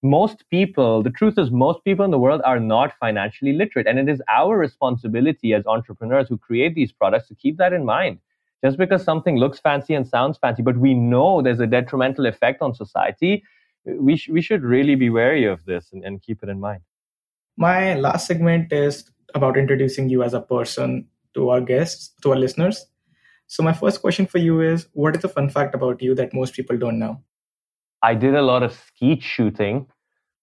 most 0.03 0.45
people, 0.51 1.03
the 1.03 1.11
truth 1.11 1.39
is, 1.39 1.51
most 1.51 1.83
people 1.83 2.05
in 2.05 2.11
the 2.11 2.19
world 2.19 2.43
are 2.45 2.61
not 2.61 2.93
financially 3.01 3.55
literate. 3.55 3.87
And 3.87 3.99
it 3.99 4.09
is 4.09 4.23
our 4.29 4.59
responsibility 4.59 5.55
as 5.55 5.67
entrepreneurs 5.67 6.29
who 6.29 6.37
create 6.37 6.75
these 6.75 6.93
products 6.93 7.29
to 7.29 7.35
keep 7.35 7.57
that 7.57 7.73
in 7.73 7.85
mind. 7.85 8.19
Just 8.63 8.79
because 8.79 9.03
something 9.03 9.37
looks 9.37 9.59
fancy 9.59 9.95
and 9.95 10.07
sounds 10.07 10.39
fancy, 10.39 10.63
but 10.63 10.79
we 10.79 10.95
know 10.95 11.43
there's 11.43 11.61
a 11.61 11.67
detrimental 11.67 12.27
effect 12.27 12.63
on 12.63 12.75
society, 12.75 13.43
we, 13.85 14.17
sh- 14.17 14.29
we 14.29 14.41
should 14.41 14.63
really 14.63 14.95
be 14.95 15.11
wary 15.11 15.45
of 15.45 15.65
this 15.65 15.91
and, 15.93 16.05
and 16.05 16.23
keep 16.23 16.43
it 16.43 16.49
in 16.49 16.61
mind. 16.61 16.81
My 17.57 17.95
last 17.95 18.27
segment 18.27 18.73
is 18.73 19.11
about 19.35 19.57
introducing 19.57 20.09
you 20.09 20.23
as 20.23 20.35
a 20.35 20.41
person 20.41 21.07
to 21.35 21.51
our 21.51 21.61
guests, 21.61 22.13
to 22.23 22.31
our 22.31 22.37
listeners. 22.37 22.87
So, 23.47 23.63
my 23.63 23.73
first 23.73 24.01
question 24.01 24.27
for 24.27 24.39
you 24.39 24.61
is 24.61 24.89
What 24.93 25.17
is 25.17 25.25
a 25.25 25.29
fun 25.29 25.51
fact 25.51 25.75
about 25.75 26.03
you 26.03 26.15
that 26.15 26.35
most 26.35 26.55
people 26.55 26.77
don't 26.77 26.99
know? 26.99 27.23
I 28.03 28.15
did 28.15 28.35
a 28.35 28.43
lot 28.43 28.63
of 28.63 28.73
skeet 28.73 29.23
shooting. 29.23 29.87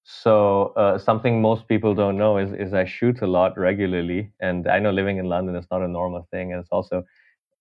So, 0.03 0.73
uh, 0.75 0.97
something 0.97 1.41
most 1.41 1.67
people 1.67 1.93
don't 1.93 2.17
know 2.17 2.37
is, 2.37 2.53
is 2.53 2.73
I 2.73 2.85
shoot 2.85 3.21
a 3.21 3.27
lot 3.27 3.57
regularly. 3.57 4.31
And 4.39 4.67
I 4.67 4.79
know 4.79 4.91
living 4.91 5.17
in 5.17 5.25
London 5.25 5.55
is 5.55 5.65
not 5.69 5.81
a 5.81 5.87
normal 5.87 6.27
thing. 6.31 6.51
And 6.51 6.59
it's 6.59 6.71
also 6.71 7.03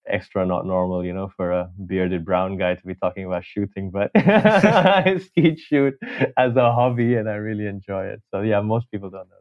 extra 0.06 0.46
not 0.46 0.66
normal, 0.66 1.04
you 1.04 1.12
know, 1.12 1.30
for 1.36 1.52
a 1.52 1.70
bearded 1.86 2.24
brown 2.24 2.56
guy 2.56 2.74
to 2.74 2.86
be 2.86 2.94
talking 2.94 3.24
about 3.24 3.44
shooting, 3.44 3.90
but 3.90 4.10
I 4.16 5.18
skeet 5.18 5.58
shoot 5.58 5.94
as 6.36 6.56
a 6.56 6.72
hobby 6.72 7.14
and 7.16 7.28
I 7.28 7.34
really 7.34 7.66
enjoy 7.66 8.06
it. 8.06 8.22
So 8.30 8.40
yeah, 8.42 8.60
most 8.60 8.90
people 8.90 9.10
don't 9.10 9.28
know. 9.28 9.39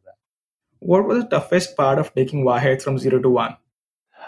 What 0.80 1.06
was 1.06 1.24
the 1.24 1.30
toughest 1.30 1.76
part 1.76 2.00
of 2.00 2.13
taking 2.13 2.46
Wahed 2.46 2.82
from 2.82 2.98
zero 2.98 3.22
to 3.22 3.30
one? 3.30 3.58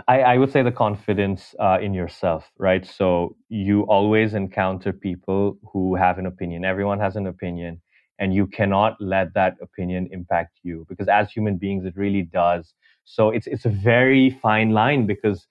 I, 0.08 0.22
I 0.22 0.38
would 0.38 0.52
say 0.52 0.64
the 0.64 0.72
confidence 0.72 1.54
uh, 1.60 1.80
in 1.82 1.94
yourself, 1.94 2.50
right? 2.58 2.86
So 2.86 3.36
you 3.50 3.82
always 3.84 4.34
encounter 4.34 4.94
people 4.94 5.58
who 5.72 5.96
have 5.96 6.18
an 6.18 6.26
opinion. 6.26 6.64
Everyone 6.66 7.00
has 7.00 7.16
an 7.16 7.28
opinion, 7.28 7.82
and 8.20 8.34
you 8.34 8.48
cannot 8.48 8.96
let 9.00 9.34
that 9.34 9.56
opinion 9.62 10.08
impact 10.12 10.60
you 10.64 10.86
because 10.88 11.08
as 11.08 11.32
human 11.32 11.58
beings, 11.58 11.86
it 11.86 11.96
really 11.98 12.24
does. 12.24 12.74
So 13.06 13.30
it's 13.30 13.48
it's 13.48 13.66
a 13.66 13.70
very 13.70 14.30
fine 14.30 14.72
line 14.72 15.08
because 15.08 15.48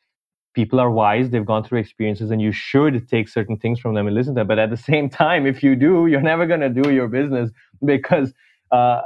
people 0.55 0.81
are 0.81 0.91
wise 0.91 1.31
they've 1.31 1.47
gone 1.47 1.63
through 1.63 1.79
experiences 1.79 2.31
and 2.31 2.43
you 2.43 2.53
should 2.53 3.09
take 3.09 3.29
certain 3.29 3.57
things 3.57 3.79
from 3.79 3.95
them 3.95 4.07
and 4.07 4.17
listen 4.17 4.35
to 4.35 4.41
them 4.41 4.49
but 4.49 4.59
at 4.59 4.71
the 4.71 4.77
same 4.77 5.09
time 5.09 5.47
if 5.47 5.63
you 5.63 5.77
do 5.77 6.07
you're 6.09 6.21
never 6.21 6.45
going 6.45 6.61
to 6.61 6.69
do 6.69 6.91
your 6.91 7.07
business 7.07 7.51
because 7.85 8.33
uh, 8.73 9.03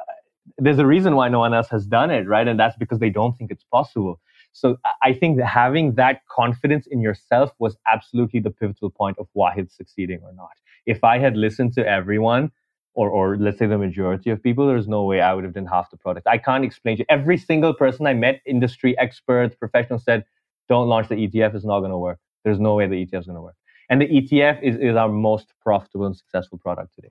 there's 0.59 0.79
a 0.79 0.87
reason 0.87 1.17
why 1.17 1.29
no 1.29 1.39
one 1.39 1.55
else 1.55 1.69
has 1.69 1.87
done 1.87 2.11
it 2.11 2.27
right 2.27 2.49
and 2.49 2.59
that's 2.59 2.77
because 2.77 2.99
they 2.99 3.11
don't 3.11 3.37
think 3.37 3.51
it's 3.51 3.65
possible 3.65 4.21
so 4.53 4.77
i 5.03 5.13
think 5.13 5.39
that 5.39 5.47
having 5.47 5.95
that 5.95 6.21
confidence 6.29 6.87
in 6.87 7.01
yourself 7.01 7.53
was 7.59 7.77
absolutely 7.87 8.41
the 8.41 8.51
pivotal 8.51 8.91
point 8.91 9.17
of 9.19 9.27
Wahed 9.35 9.71
succeeding 9.71 10.21
or 10.23 10.33
not 10.35 10.57
if 10.87 11.03
i 11.05 11.19
had 11.19 11.37
listened 11.37 11.73
to 11.75 11.87
everyone 11.87 12.51
or, 12.95 13.11
or 13.11 13.37
let's 13.37 13.59
say 13.59 13.67
the 13.67 13.77
majority 13.77 14.31
of 14.31 14.43
people, 14.43 14.67
there's 14.67 14.89
no 14.89 15.05
way 15.05 15.21
I 15.21 15.35
would 15.35 15.45
have 15.45 15.55
done 15.55 15.67
half 15.67 15.91
the 15.91 15.97
product. 15.97 16.27
I 16.27 16.39
can't 16.39 16.65
explain 16.65 16.97
to 16.97 17.01
you. 17.01 17.07
Every 17.09 17.37
single 17.37 17.75
person 17.75 18.07
I 18.07 18.15
met, 18.15 18.41
industry 18.47 18.97
experts, 18.99 19.57
professionals 19.57 20.05
said, 20.05 20.25
don't 20.69 20.89
launch 20.89 21.09
the 21.09 21.17
ETF, 21.17 21.55
it's 21.57 21.65
not 21.65 21.81
going 21.81 21.91
to 21.91 21.99
work. 21.99 22.19
There's 22.45 22.61
no 22.61 22.75
way 22.75 22.87
the 22.87 23.05
ETF 23.05 23.21
is 23.21 23.27
going 23.27 23.37
to 23.37 23.43
work. 23.43 23.57
And 23.91 24.01
the 24.01 24.07
ETF 24.07 24.63
is, 24.63 24.77
is 24.77 24.97
our 24.97 25.09
most 25.09 25.53
profitable 25.61 26.07
and 26.07 26.17
successful 26.17 26.59
product 26.59 26.95
today. 26.95 27.11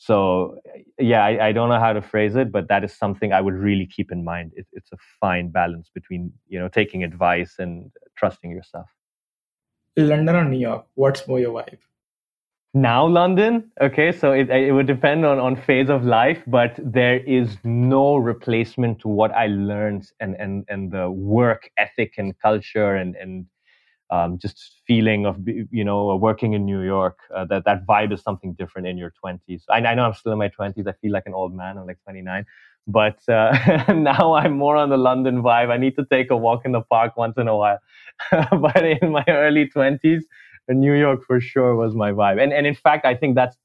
So, 0.00 0.60
yeah, 0.98 1.24
I, 1.24 1.48
I, 1.48 1.52
don't 1.52 1.68
know 1.68 1.80
how 1.80 1.92
to 1.92 2.00
phrase 2.00 2.36
it, 2.36 2.52
but 2.52 2.68
that 2.68 2.84
is 2.84 2.92
something 2.92 3.32
I 3.32 3.40
would 3.40 3.54
really 3.54 3.84
keep 3.84 4.12
in 4.12 4.22
mind. 4.24 4.52
It, 4.54 4.64
it's 4.72 4.92
a 4.92 4.96
fine 5.20 5.48
balance 5.50 5.90
between 5.92 6.32
you 6.46 6.58
know 6.60 6.68
taking 6.68 7.02
advice 7.02 7.56
and 7.58 7.90
trusting 8.16 8.50
yourself. 8.50 8.86
London 9.96 10.36
or 10.36 10.44
New 10.44 10.58
York? 10.58 10.86
What's 10.94 11.26
more 11.26 11.40
your 11.40 11.52
vibe? 11.52 11.78
now 12.74 13.06
london 13.06 13.70
okay 13.80 14.12
so 14.12 14.32
it, 14.32 14.50
it 14.50 14.72
would 14.72 14.86
depend 14.86 15.24
on, 15.24 15.38
on 15.38 15.56
phase 15.56 15.88
of 15.88 16.04
life 16.04 16.42
but 16.46 16.78
there 16.84 17.18
is 17.20 17.56
no 17.64 18.16
replacement 18.16 19.00
to 19.00 19.08
what 19.08 19.32
i 19.32 19.46
learned 19.46 20.10
and 20.20 20.36
and 20.36 20.66
and 20.68 20.92
the 20.92 21.10
work 21.10 21.70
ethic 21.78 22.14
and 22.18 22.38
culture 22.40 22.94
and 22.94 23.16
and 23.16 23.46
um, 24.10 24.38
just 24.38 24.80
feeling 24.86 25.26
of 25.26 25.36
you 25.46 25.84
know 25.84 26.16
working 26.16 26.54
in 26.54 26.64
new 26.64 26.82
york 26.82 27.18
uh, 27.34 27.44
that 27.44 27.64
that 27.64 27.86
vibe 27.86 28.12
is 28.12 28.22
something 28.22 28.54
different 28.54 28.86
in 28.86 28.96
your 28.96 29.12
20s 29.22 29.62
I, 29.70 29.78
I 29.78 29.94
know 29.94 30.04
i'm 30.04 30.14
still 30.14 30.32
in 30.32 30.38
my 30.38 30.48
20s 30.48 30.86
i 30.86 30.92
feel 30.92 31.12
like 31.12 31.24
an 31.26 31.34
old 31.34 31.54
man. 31.54 31.78
I'm 31.78 31.86
like 31.86 32.02
29 32.04 32.46
but 32.86 33.18
uh, 33.28 33.92
now 33.92 34.34
i'm 34.34 34.56
more 34.56 34.76
on 34.76 34.88
the 34.88 34.96
london 34.96 35.42
vibe. 35.42 35.70
I 35.70 35.76
need 35.76 35.96
to 35.96 36.04
take 36.10 36.30
a 36.30 36.36
walk 36.36 36.64
in 36.64 36.72
the 36.72 36.82
park 36.82 37.16
once 37.16 37.36
in 37.36 37.48
a 37.48 37.56
while. 37.56 37.78
But 38.32 38.84
in 38.84 39.12
my 39.12 39.24
early 39.28 39.68
20s 39.68 40.22
New 40.68 40.94
York 40.94 41.24
for 41.26 41.40
sure 41.40 41.74
was 41.76 41.94
my 41.94 42.12
vibe, 42.12 42.42
and 42.42 42.52
and 42.52 42.66
in 42.66 42.74
fact, 42.74 43.06
I 43.06 43.14
think 43.14 43.34
that's 43.34 43.56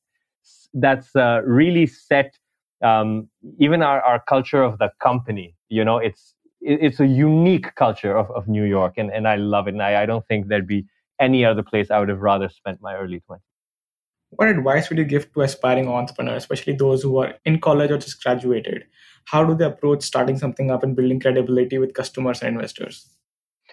that's 0.74 1.16
uh, 1.16 1.42
really 1.46 1.86
set 1.86 2.38
um, 2.84 3.30
even 3.60 3.82
our, 3.82 4.02
our 4.02 4.20
culture 4.28 4.64
of 4.64 4.78
the 4.80 4.92
company. 5.02 5.56
You 5.70 5.84
know, 5.84 5.98
it's 5.98 6.36
it's 6.64 7.00
a 7.00 7.06
unique 7.06 7.76
culture 7.76 8.16
of, 8.16 8.32
of 8.32 8.48
New 8.48 8.64
York, 8.64 8.94
and, 8.98 9.12
and 9.12 9.28
I 9.28 9.36
love 9.36 9.68
it. 9.68 9.74
And 9.74 9.84
I, 9.84 10.04
I 10.04 10.06
don't 10.06 10.26
think 10.28 10.48
there'd 10.48 10.68
be 10.68 10.86
any 11.20 11.46
other 11.46 11.64
place 11.64 11.92
I 11.92 12.00
would 12.00 12.10
have 12.10 12.22
rather 12.22 12.50
spent 12.50 12.82
my 12.82 12.96
early 12.96 13.22
20s. 13.30 13.40
What 14.32 14.48
advice 14.48 14.90
would 14.90 14.98
you 14.98 15.04
give 15.04 15.32
to 15.34 15.42
aspiring 15.42 15.88
entrepreneurs, 15.88 16.44
especially 16.44 16.74
those 16.74 17.04
who 17.04 17.18
are 17.18 17.36
in 17.46 17.60
college 17.60 17.92
or 17.92 17.98
just 17.98 18.24
graduated? 18.24 18.86
How 19.26 19.44
do 19.44 19.56
they 19.56 19.66
approach 19.66 20.04
starting 20.04 20.38
something 20.38 20.72
up 20.72 20.84
and 20.84 20.96
building 20.96 21.20
credibility 21.20 21.78
with 21.78 21.94
customers 21.94 22.42
and 22.42 22.56
investors? 22.56 23.08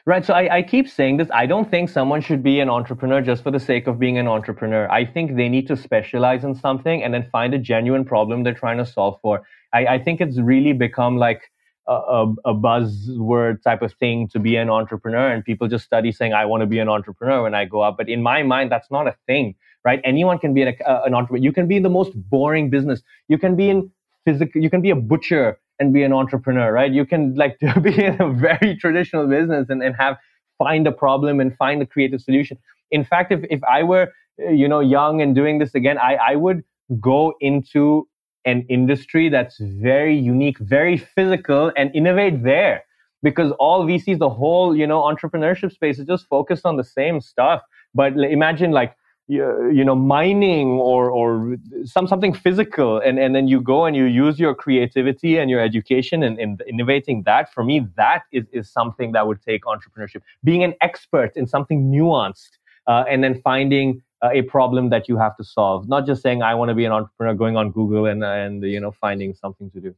Right. 0.06 0.24
So 0.24 0.32
I, 0.32 0.56
I, 0.56 0.62
keep 0.62 0.88
saying 0.88 1.18
this. 1.18 1.28
I 1.32 1.44
don't 1.44 1.70
think 1.70 1.90
someone 1.90 2.22
should 2.22 2.42
be 2.42 2.60
an 2.60 2.70
entrepreneur 2.70 3.20
just 3.20 3.42
for 3.42 3.50
the 3.50 3.60
sake 3.60 3.86
of 3.86 3.98
being 3.98 4.16
an 4.16 4.26
entrepreneur. 4.26 4.90
I 4.90 5.04
think 5.04 5.36
they 5.36 5.48
need 5.48 5.66
to 5.68 5.76
specialize 5.76 6.42
in 6.42 6.54
something 6.54 7.02
and 7.02 7.12
then 7.12 7.28
find 7.30 7.52
a 7.52 7.58
genuine 7.58 8.04
problem 8.04 8.42
they're 8.42 8.54
trying 8.54 8.78
to 8.78 8.86
solve 8.86 9.18
for. 9.20 9.42
I, 9.74 9.86
I 9.86 9.98
think 9.98 10.22
it's 10.22 10.38
really 10.38 10.72
become 10.72 11.18
like 11.18 11.50
a, 11.86 12.26
a, 12.44 12.54
buzzword 12.54 13.62
type 13.62 13.82
of 13.82 13.92
thing 13.94 14.28
to 14.28 14.38
be 14.38 14.56
an 14.56 14.70
entrepreneur. 14.70 15.28
And 15.28 15.44
people 15.44 15.66
just 15.66 15.84
study 15.84 16.12
saying, 16.12 16.32
I 16.32 16.44
want 16.44 16.60
to 16.60 16.66
be 16.66 16.78
an 16.78 16.88
entrepreneur 16.88 17.42
when 17.42 17.54
I 17.54 17.64
go 17.64 17.80
up. 17.80 17.96
But 17.96 18.08
in 18.08 18.22
my 18.22 18.42
mind, 18.42 18.70
that's 18.70 18.90
not 18.90 19.06
a 19.08 19.16
thing, 19.26 19.54
right? 19.84 20.00
Anyone 20.04 20.38
can 20.38 20.54
be 20.54 20.62
an, 20.62 20.74
an 20.86 21.14
entrepreneur. 21.14 21.42
You 21.42 21.52
can 21.52 21.66
be 21.66 21.76
in 21.76 21.82
the 21.82 21.90
most 21.90 22.12
boring 22.14 22.70
business. 22.70 23.02
You 23.28 23.38
can 23.38 23.56
be 23.56 23.70
in 23.70 23.90
physical, 24.24 24.62
you 24.62 24.70
can 24.70 24.82
be 24.82 24.90
a 24.90 24.96
butcher 24.96 25.58
and 25.78 25.92
be 25.92 26.02
an 26.02 26.12
entrepreneur, 26.12 26.72
right? 26.72 26.92
You 26.92 27.06
can 27.06 27.34
like 27.34 27.58
be 27.82 28.04
in 28.04 28.20
a 28.20 28.30
very 28.32 28.76
traditional 28.76 29.26
business 29.26 29.68
and, 29.68 29.82
and 29.82 29.96
have 29.96 30.16
find 30.58 30.86
a 30.86 30.92
problem 30.92 31.40
and 31.40 31.56
find 31.56 31.80
a 31.82 31.86
creative 31.86 32.20
solution. 32.20 32.58
In 32.90 33.04
fact, 33.04 33.32
if, 33.32 33.40
if 33.50 33.64
I 33.64 33.82
were, 33.82 34.12
you 34.38 34.68
know, 34.68 34.80
young 34.80 35.22
and 35.22 35.34
doing 35.34 35.58
this 35.58 35.74
again, 35.74 35.96
I, 35.98 36.16
I 36.16 36.36
would 36.36 36.62
go 37.00 37.34
into 37.40 38.06
an 38.44 38.64
industry 38.68 39.28
that's 39.28 39.58
very 39.58 40.16
unique, 40.16 40.58
very 40.58 40.96
physical 40.96 41.72
and 41.76 41.94
innovate 41.94 42.42
there. 42.42 42.84
Because 43.22 43.52
all 43.58 43.84
VCs, 43.84 44.18
the 44.18 44.30
whole, 44.30 44.74
you 44.74 44.86
know, 44.86 45.02
entrepreneurship 45.02 45.72
space 45.72 45.98
is 45.98 46.06
just 46.06 46.26
focused 46.26 46.64
on 46.64 46.76
the 46.76 46.84
same 46.84 47.20
stuff. 47.20 47.60
But 47.94 48.16
imagine 48.16 48.70
like 48.70 48.96
you 49.30 49.84
know 49.84 49.94
mining 49.94 50.70
or 50.70 51.08
or 51.08 51.56
some 51.84 52.08
something 52.08 52.32
physical 52.34 52.98
and 52.98 53.16
and 53.18 53.32
then 53.32 53.46
you 53.46 53.60
go 53.60 53.84
and 53.84 53.94
you 53.94 54.04
use 54.04 54.40
your 54.40 54.54
creativity 54.56 55.38
and 55.38 55.48
your 55.48 55.60
education 55.60 56.24
and, 56.24 56.38
and 56.40 56.62
innovating 56.66 57.22
that. 57.22 57.52
For 57.52 57.62
me 57.62 57.86
that 57.96 58.22
is 58.32 58.46
is 58.52 58.68
something 58.68 59.12
that 59.12 59.26
would 59.28 59.40
take 59.42 59.62
entrepreneurship. 59.64 60.22
Being 60.42 60.64
an 60.64 60.74
expert 60.80 61.36
in 61.36 61.46
something 61.46 61.92
nuanced 61.92 62.58
uh, 62.88 63.04
and 63.08 63.22
then 63.22 63.40
finding 63.42 64.02
a 64.22 64.42
problem 64.42 64.90
that 64.90 65.08
you 65.08 65.16
have 65.16 65.36
to 65.36 65.44
solve. 65.44 65.88
Not 65.88 66.06
just 66.06 66.22
saying 66.22 66.42
i 66.42 66.54
want 66.54 66.68
to 66.68 66.74
be 66.74 66.84
an 66.84 66.92
entrepreneur 66.92 67.34
going 67.34 67.56
on 67.56 67.70
google 67.70 68.06
and 68.06 68.24
and 68.24 68.62
you 68.62 68.80
know 68.80 68.90
finding 68.90 69.34
something 69.34 69.70
to 69.70 69.80
do. 69.80 69.94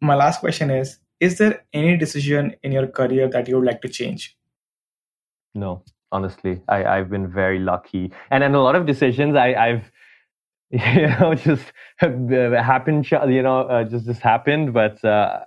My 0.00 0.14
last 0.14 0.40
question 0.40 0.70
is 0.70 0.98
is 1.20 1.38
there 1.38 1.64
any 1.72 1.96
decision 1.96 2.54
in 2.62 2.72
your 2.72 2.86
career 2.86 3.28
that 3.28 3.48
you 3.48 3.56
would 3.56 3.64
like 3.64 3.82
to 3.82 3.88
change? 3.88 4.36
No 5.54 5.82
honestly 6.10 6.60
I, 6.68 6.84
i've 6.84 7.10
been 7.10 7.26
very 7.26 7.58
lucky. 7.58 8.12
And 8.30 8.44
in 8.44 8.54
a 8.54 8.62
lot 8.62 8.76
of 8.76 8.86
decisions 8.86 9.36
I, 9.36 9.54
i've 9.54 9.90
you 10.72 11.08
know 11.08 11.34
just 11.34 11.72
happened 11.96 13.10
you 13.10 13.42
know 13.42 13.60
uh, 13.60 13.84
just 13.84 14.06
just 14.06 14.20
happened 14.20 14.72
but 14.72 15.04
uh, 15.04 15.40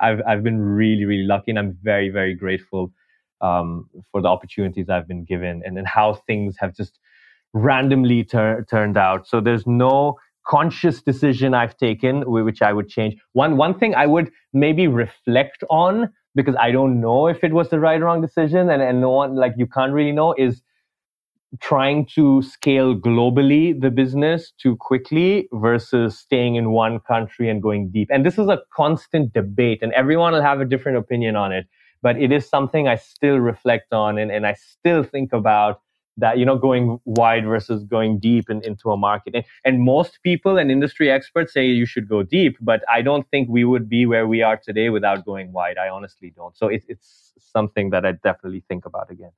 i've 0.00 0.20
i've 0.26 0.42
been 0.42 0.60
really 0.60 1.06
really 1.06 1.24
lucky 1.24 1.50
and 1.50 1.58
i'm 1.58 1.78
very 1.82 2.10
very 2.10 2.34
grateful 2.34 2.92
um, 3.40 3.88
for 4.10 4.20
the 4.20 4.28
opportunities 4.28 4.88
i've 4.88 5.08
been 5.08 5.24
given 5.24 5.62
and 5.64 5.76
then 5.76 5.84
how 5.84 6.14
things 6.26 6.56
have 6.58 6.74
just 6.74 6.98
randomly 7.52 8.22
tur- 8.24 8.64
turned 8.70 8.96
out 8.96 9.26
so 9.26 9.40
there's 9.40 9.66
no 9.66 10.16
conscious 10.46 11.02
decision 11.02 11.52
i've 11.54 11.76
taken 11.76 12.22
which 12.30 12.62
i 12.62 12.72
would 12.72 12.88
change 12.88 13.16
one 13.32 13.56
one 13.56 13.78
thing 13.78 13.94
i 13.94 14.06
would 14.06 14.30
maybe 14.52 14.86
reflect 14.86 15.62
on 15.68 16.10
because 16.34 16.54
I 16.60 16.70
don't 16.70 17.00
know 17.00 17.26
if 17.26 17.42
it 17.42 17.52
was 17.52 17.70
the 17.70 17.80
right 17.80 18.00
or 18.00 18.04
wrong 18.04 18.20
decision, 18.20 18.70
and, 18.70 18.82
and 18.82 19.00
no 19.00 19.10
one 19.10 19.36
like 19.36 19.54
you 19.56 19.66
can't 19.66 19.92
really 19.92 20.12
know 20.12 20.34
is 20.36 20.62
trying 21.60 22.06
to 22.06 22.42
scale 22.42 22.94
globally 22.94 23.78
the 23.78 23.90
business 23.90 24.52
too 24.62 24.76
quickly 24.76 25.48
versus 25.52 26.16
staying 26.16 26.54
in 26.54 26.70
one 26.70 27.00
country 27.00 27.50
and 27.50 27.60
going 27.60 27.90
deep. 27.90 28.08
And 28.12 28.24
this 28.24 28.38
is 28.38 28.48
a 28.48 28.60
constant 28.72 29.32
debate, 29.32 29.80
and 29.82 29.92
everyone 29.94 30.32
will 30.32 30.42
have 30.42 30.60
a 30.60 30.64
different 30.64 30.98
opinion 30.98 31.34
on 31.36 31.52
it. 31.52 31.66
But 32.02 32.20
it 32.20 32.32
is 32.32 32.48
something 32.48 32.88
I 32.88 32.96
still 32.96 33.38
reflect 33.38 33.92
on 33.92 34.18
and, 34.18 34.30
and 34.30 34.46
I 34.46 34.54
still 34.54 35.02
think 35.02 35.32
about 35.32 35.80
that 36.20 36.38
you 36.38 36.44
know 36.44 36.56
going 36.56 37.00
wide 37.04 37.44
versus 37.44 37.84
going 37.84 38.18
deep 38.18 38.50
in, 38.50 38.62
into 38.64 38.90
a 38.90 38.96
market. 38.96 39.34
And, 39.34 39.44
and 39.64 39.82
most 39.82 40.22
people 40.22 40.58
and 40.58 40.70
industry 40.70 41.10
experts 41.10 41.52
say 41.52 41.66
you 41.66 41.86
should 41.86 42.08
go 42.08 42.22
deep 42.22 42.56
but 42.60 42.82
i 42.88 43.02
don't 43.02 43.28
think 43.30 43.48
we 43.48 43.64
would 43.64 43.88
be 43.88 44.06
where 44.06 44.26
we 44.26 44.42
are 44.42 44.56
today 44.56 44.90
without 44.90 45.24
going 45.24 45.52
wide. 45.52 45.78
I 45.78 45.88
honestly 45.88 46.32
don't. 46.36 46.56
So 46.56 46.68
it, 46.68 46.84
it's 46.88 47.32
something 47.38 47.90
that 47.90 48.04
i 48.04 48.12
definitely 48.12 48.64
think 48.68 48.86
about 48.86 49.10
again. 49.10 49.32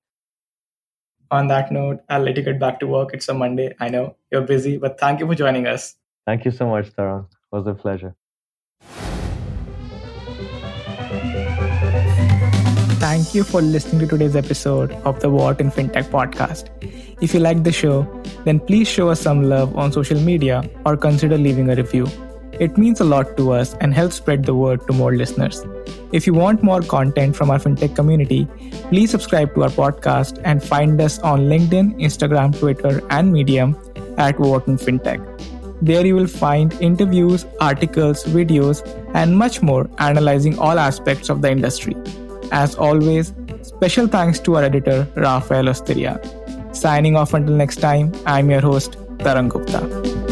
On 1.30 1.46
that 1.48 1.72
note 1.72 2.00
i'll 2.08 2.22
let 2.22 2.36
you 2.36 2.42
get 2.42 2.58
back 2.58 2.80
to 2.80 2.86
work. 2.86 3.10
It's 3.12 3.28
a 3.28 3.34
monday. 3.34 3.74
I 3.80 3.88
know 3.88 4.16
you're 4.30 4.42
busy 4.42 4.76
but 4.76 4.98
thank 4.98 5.20
you 5.20 5.26
for 5.26 5.34
joining 5.34 5.66
us. 5.66 5.96
Thank 6.26 6.44
you 6.44 6.50
so 6.50 6.66
much 6.66 6.90
Tarang. 6.94 7.24
it 7.24 7.56
was 7.56 7.66
a 7.66 7.74
pleasure 7.74 8.14
Thank 13.12 13.34
you 13.34 13.44
for 13.44 13.60
listening 13.60 13.98
to 14.00 14.06
today's 14.06 14.36
episode 14.36 14.92
of 15.08 15.20
the 15.20 15.28
Wharton 15.28 15.70
FinTech 15.70 16.04
podcast. 16.08 16.70
If 17.20 17.34
you 17.34 17.40
like 17.40 17.62
the 17.62 17.70
show, 17.70 18.06
then 18.46 18.58
please 18.58 18.88
show 18.88 19.10
us 19.10 19.20
some 19.20 19.42
love 19.50 19.76
on 19.76 19.92
social 19.92 20.18
media 20.18 20.66
or 20.86 20.96
consider 20.96 21.36
leaving 21.36 21.68
a 21.68 21.74
review. 21.74 22.06
It 22.58 22.78
means 22.78 23.00
a 23.00 23.04
lot 23.04 23.36
to 23.36 23.52
us 23.52 23.74
and 23.82 23.92
helps 23.92 24.14
spread 24.14 24.46
the 24.46 24.54
word 24.54 24.86
to 24.86 24.94
more 24.94 25.14
listeners. 25.14 25.62
If 26.12 26.26
you 26.26 26.32
want 26.32 26.62
more 26.62 26.80
content 26.80 27.36
from 27.36 27.50
our 27.50 27.58
FinTech 27.58 27.94
community, 27.94 28.48
please 28.88 29.10
subscribe 29.10 29.54
to 29.56 29.64
our 29.64 29.68
podcast 29.82 30.40
and 30.42 30.64
find 30.64 30.98
us 30.98 31.18
on 31.18 31.40
LinkedIn, 31.50 32.00
Instagram, 32.00 32.58
Twitter, 32.58 33.02
and 33.10 33.30
Medium 33.30 33.76
at 34.16 34.40
Wharton 34.40 34.78
FinTech. 34.78 35.20
There 35.82 36.06
you 36.06 36.14
will 36.14 36.28
find 36.28 36.72
interviews, 36.80 37.44
articles, 37.60 38.24
videos, 38.24 38.82
and 39.12 39.36
much 39.36 39.60
more 39.60 39.90
analyzing 39.98 40.58
all 40.58 40.78
aspects 40.78 41.28
of 41.28 41.42
the 41.42 41.50
industry. 41.50 41.94
As 42.52 42.74
always, 42.76 43.32
special 43.62 44.06
thanks 44.06 44.38
to 44.40 44.56
our 44.56 44.62
editor, 44.62 45.08
Rafael 45.16 45.70
Osteria. 45.70 46.20
Signing 46.72 47.16
off 47.16 47.32
until 47.32 47.54
next 47.54 47.76
time, 47.76 48.12
I'm 48.26 48.50
your 48.50 48.60
host, 48.60 48.98
Tarang 49.18 49.48
Gupta. 49.48 50.31